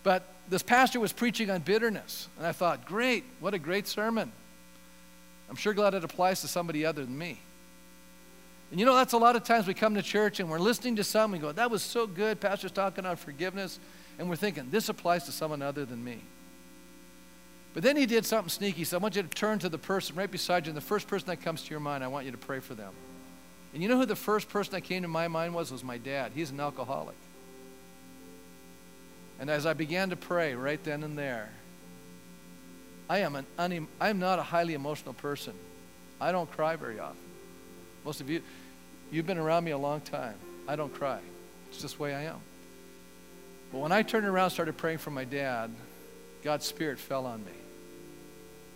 [0.03, 2.28] but this pastor was preaching on bitterness.
[2.38, 4.32] And I thought, great, what a great sermon.
[5.48, 7.38] I'm sure glad it applies to somebody other than me.
[8.70, 10.96] And you know, that's a lot of times we come to church and we're listening
[10.96, 13.78] to some, we go, that was so good, Pastor's talking on forgiveness,
[14.18, 16.20] and we're thinking, this applies to someone other than me.
[17.74, 18.84] But then he did something sneaky.
[18.84, 21.07] So I want you to turn to the person right beside you, and the first
[21.07, 22.92] person that comes to your mind, I want you to pray for them.
[23.72, 25.72] And you know who the first person that came to my mind was?
[25.72, 26.32] Was my dad.
[26.34, 27.16] He's an alcoholic.
[29.43, 31.51] And as I began to pray right then and there,
[33.11, 35.55] I am an unem- I'm not a highly emotional person.
[36.20, 37.18] I don't cry very often.
[38.05, 38.40] Most of you,
[39.11, 40.36] you've been around me a long time.
[40.68, 41.18] I don't cry.
[41.68, 42.40] It's just the way I am.
[43.72, 45.72] But when I turned around and started praying for my dad,
[46.45, 47.51] God's Spirit fell on me.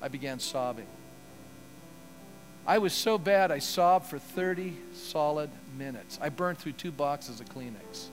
[0.02, 0.88] I began sobbing.
[2.66, 6.18] I was so bad, I sobbed for 30 solid minutes.
[6.20, 8.08] I burned through two boxes of Kleenex.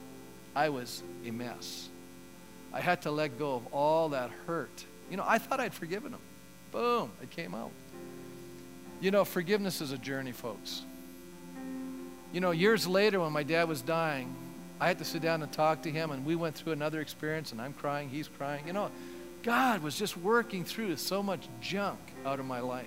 [0.55, 1.89] I was a mess.
[2.73, 4.85] I had to let go of all that hurt.
[5.11, 6.19] You know, I thought I'd forgiven him.
[6.71, 7.71] Boom, it came out.
[8.99, 10.81] You know, forgiveness is a journey, folks.
[12.31, 14.33] You know, years later when my dad was dying,
[14.79, 17.51] I had to sit down and talk to him, and we went through another experience,
[17.51, 18.65] and I'm crying, he's crying.
[18.65, 18.89] You know,
[19.43, 22.85] God was just working through so much junk out of my life.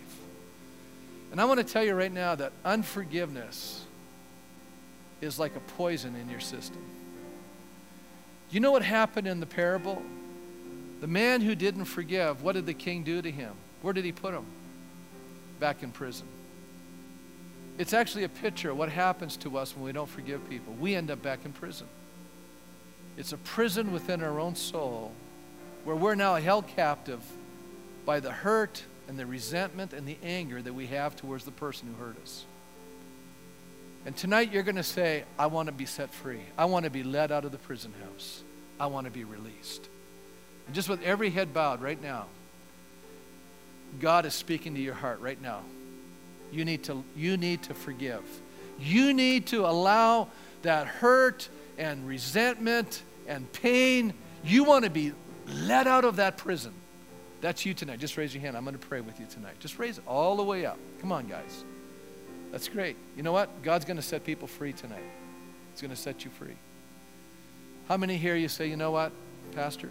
[1.31, 3.85] And I want to tell you right now that unforgiveness
[5.21, 6.83] is like a poison in your system.
[8.51, 10.03] You know what happened in the parable?
[11.01, 13.53] The man who didn't forgive, what did the king do to him?
[13.83, 14.47] Where did he put him?
[15.61, 16.27] Back in prison.
[17.79, 20.75] It's actually a picture of what happens to us when we don't forgive people.
[20.81, 21.87] We end up back in prison.
[23.17, 25.13] It's a prison within our own soul
[25.85, 27.23] where we're now held captive
[28.05, 31.89] by the hurt and the resentment and the anger that we have towards the person
[31.89, 32.45] who hurt us.
[34.07, 36.41] And tonight you're going to say, I want to be set free.
[36.57, 38.45] I want to be led out of the prison house.
[38.79, 39.89] I want to be released.
[40.67, 42.27] And just with every head bowed right now,
[44.01, 45.63] God is speaking to your heart right now.
[46.53, 48.23] You need to, you need to forgive.
[48.79, 50.29] You need to allow
[50.63, 54.15] that hurt and resentment and pain.
[54.45, 55.13] You want to be
[55.49, 56.73] let out of that prison.
[57.41, 57.99] That's you tonight.
[57.99, 58.57] Just raise your hand.
[58.57, 59.59] I'm going to pray with you tonight.
[59.59, 60.79] Just raise it all the way up.
[61.01, 61.65] Come on, guys.
[62.57, 62.97] That's great.
[63.15, 63.63] You know what?
[63.63, 65.05] God's going to set people free tonight.
[65.73, 66.57] He's going to set you free.
[67.87, 69.13] How many here you say, you know what,
[69.55, 69.91] Pastor?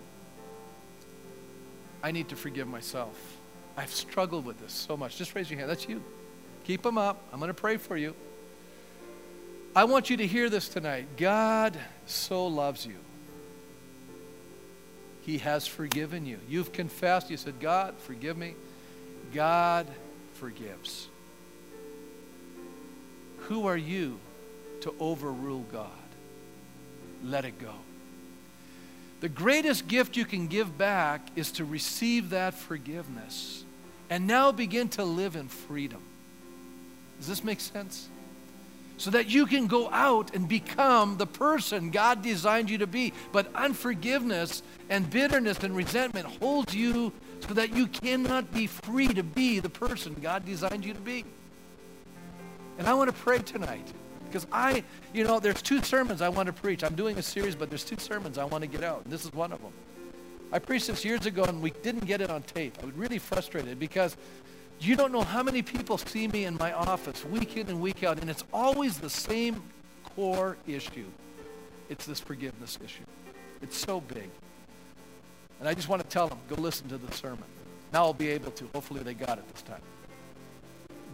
[2.02, 3.38] I need to forgive myself.
[3.78, 5.16] I've struggled with this so much.
[5.16, 5.70] Just raise your hand.
[5.70, 6.04] That's you.
[6.64, 7.22] Keep them up.
[7.32, 8.16] I'm going to pray for you.
[9.76, 11.06] I want you to hear this tonight.
[11.18, 12.96] God so loves you.
[15.22, 16.40] He has forgiven you.
[16.50, 17.30] You've confessed.
[17.30, 18.56] You said, God, forgive me.
[19.36, 19.86] God
[20.34, 21.10] forgives.
[23.48, 24.20] Who are you
[24.82, 25.90] to overrule God?
[27.24, 27.74] Let it go.
[29.22, 33.64] The greatest gift you can give back is to receive that forgiveness
[34.10, 36.02] and now begin to live in freedom.
[37.18, 38.10] Does this make sense?
[38.98, 43.14] So that you can go out and become the person God designed you to be.
[43.32, 47.12] But unforgiveness and bitterness and resentment holds you
[47.48, 51.26] so that you cannot be free to be the person God designed you to be.
[52.78, 53.92] And I want to pray tonight
[54.26, 56.84] because I, you know, there's two sermons I want to preach.
[56.84, 59.04] I'm doing a series, but there's two sermons I want to get out.
[59.04, 59.72] And this is one of them.
[60.52, 62.78] I preached this years ago and we didn't get it on tape.
[62.82, 64.18] I was really frustrated because
[64.80, 68.04] you don't know how many people see me in my office week in and week
[68.04, 69.64] out, and it's always the same
[70.04, 71.08] core issue.
[71.88, 73.06] It's this forgiveness issue.
[73.62, 74.30] It's so big.
[75.60, 77.46] And I just want to tell them, go listen to the sermon.
[77.94, 78.68] Now I'll be able to.
[78.74, 79.82] Hopefully they got it this time.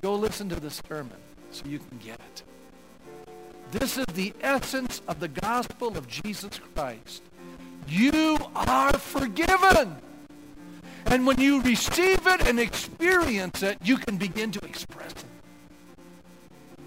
[0.01, 1.18] Go listen to the sermon
[1.52, 2.43] so you can get it.
[3.72, 7.24] This is the essence of the gospel of Jesus Christ.
[7.88, 9.95] You are forgiven.
[11.06, 15.26] And when you receive it and experience it, you can begin to express it.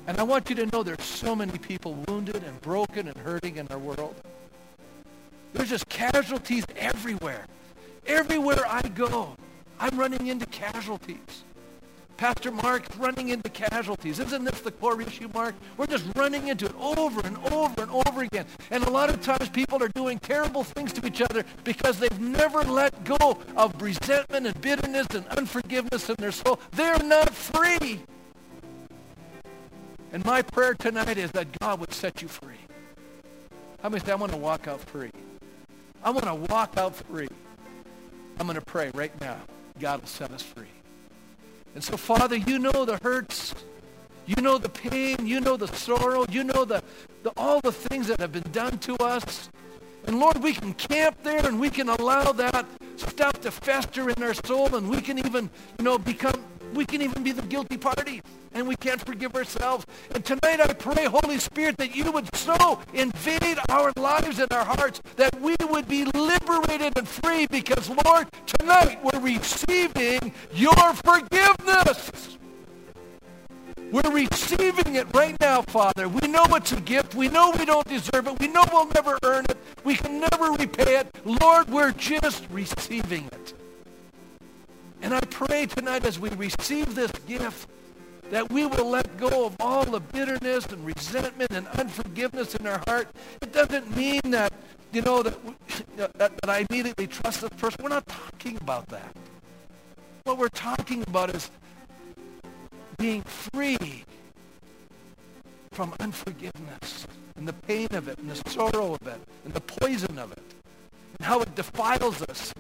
[0.06, 3.56] And I want you to know there's so many people wounded and broken and hurting
[3.56, 4.14] in our world.
[5.54, 7.46] There's just casualties everywhere.
[8.06, 9.36] Everywhere I go,
[9.80, 11.44] I'm running into casualties.
[12.16, 14.18] Pastor Mark's running into casualties.
[14.18, 15.54] Isn't this the core issue, Mark?
[15.76, 18.46] We're just running into it over and over and over again.
[18.70, 22.20] And a lot of times people are doing terrible things to each other because they've
[22.20, 26.60] never let go of resentment and bitterness and unforgiveness in their soul.
[26.72, 28.00] They're not free.
[30.12, 32.54] And my prayer tonight is that God would set you free.
[33.82, 35.10] How many say, I want to walk out free?
[36.04, 37.28] I want to walk out free.
[38.38, 39.38] I'm going to pray right now.
[39.80, 40.68] God will set us free.
[41.74, 43.54] And so, Father, you know the hurts.
[44.26, 45.26] You know the pain.
[45.26, 46.24] You know the sorrow.
[46.30, 46.82] You know the,
[47.22, 49.50] the, all the things that have been done to us.
[50.06, 52.66] And Lord, we can camp there and we can allow that
[52.96, 56.44] stuff to fester in our soul and we can even, you know, become,
[56.74, 58.22] we can even be the guilty party
[58.52, 59.84] and we can't forgive ourselves.
[60.14, 64.64] And tonight I pray, Holy Spirit, that you would so invade our lives and our
[64.64, 72.38] hearts that we would be liberated and free because, Lord, tonight we're receiving your forgiveness.
[73.90, 76.08] We're receiving it right now, Father.
[76.08, 77.14] We know it's a gift.
[77.14, 78.40] We know we don't deserve it.
[78.40, 79.56] We know we'll never earn it.
[79.84, 81.14] We can never repay it.
[81.24, 83.53] Lord, we're just receiving it.
[85.04, 87.68] And I pray tonight as we receive this gift
[88.30, 92.80] that we will let go of all the bitterness and resentment and unforgiveness in our
[92.88, 93.08] heart.
[93.42, 94.54] It doesn't mean that,
[94.94, 95.38] you know, that,
[95.96, 97.82] that, that I immediately trust this person.
[97.82, 99.14] We're not talking about that.
[100.22, 101.50] What we're talking about is
[102.96, 104.04] being free
[105.70, 110.18] from unforgiveness and the pain of it and the sorrow of it and the poison
[110.18, 110.54] of it
[111.18, 112.54] and how it defiles us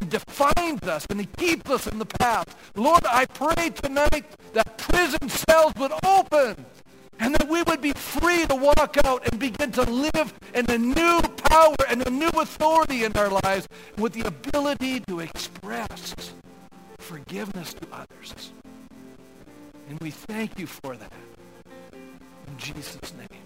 [0.00, 2.54] and defines us and he keeps us in the path.
[2.74, 6.64] Lord, I pray tonight that prison cells would open
[7.20, 10.78] and that we would be free to walk out and begin to live in a
[10.78, 16.34] new power and a new authority in our lives with the ability to express
[16.98, 18.52] forgiveness to others.
[19.88, 21.12] And we thank you for that.
[22.46, 23.44] In Jesus' name.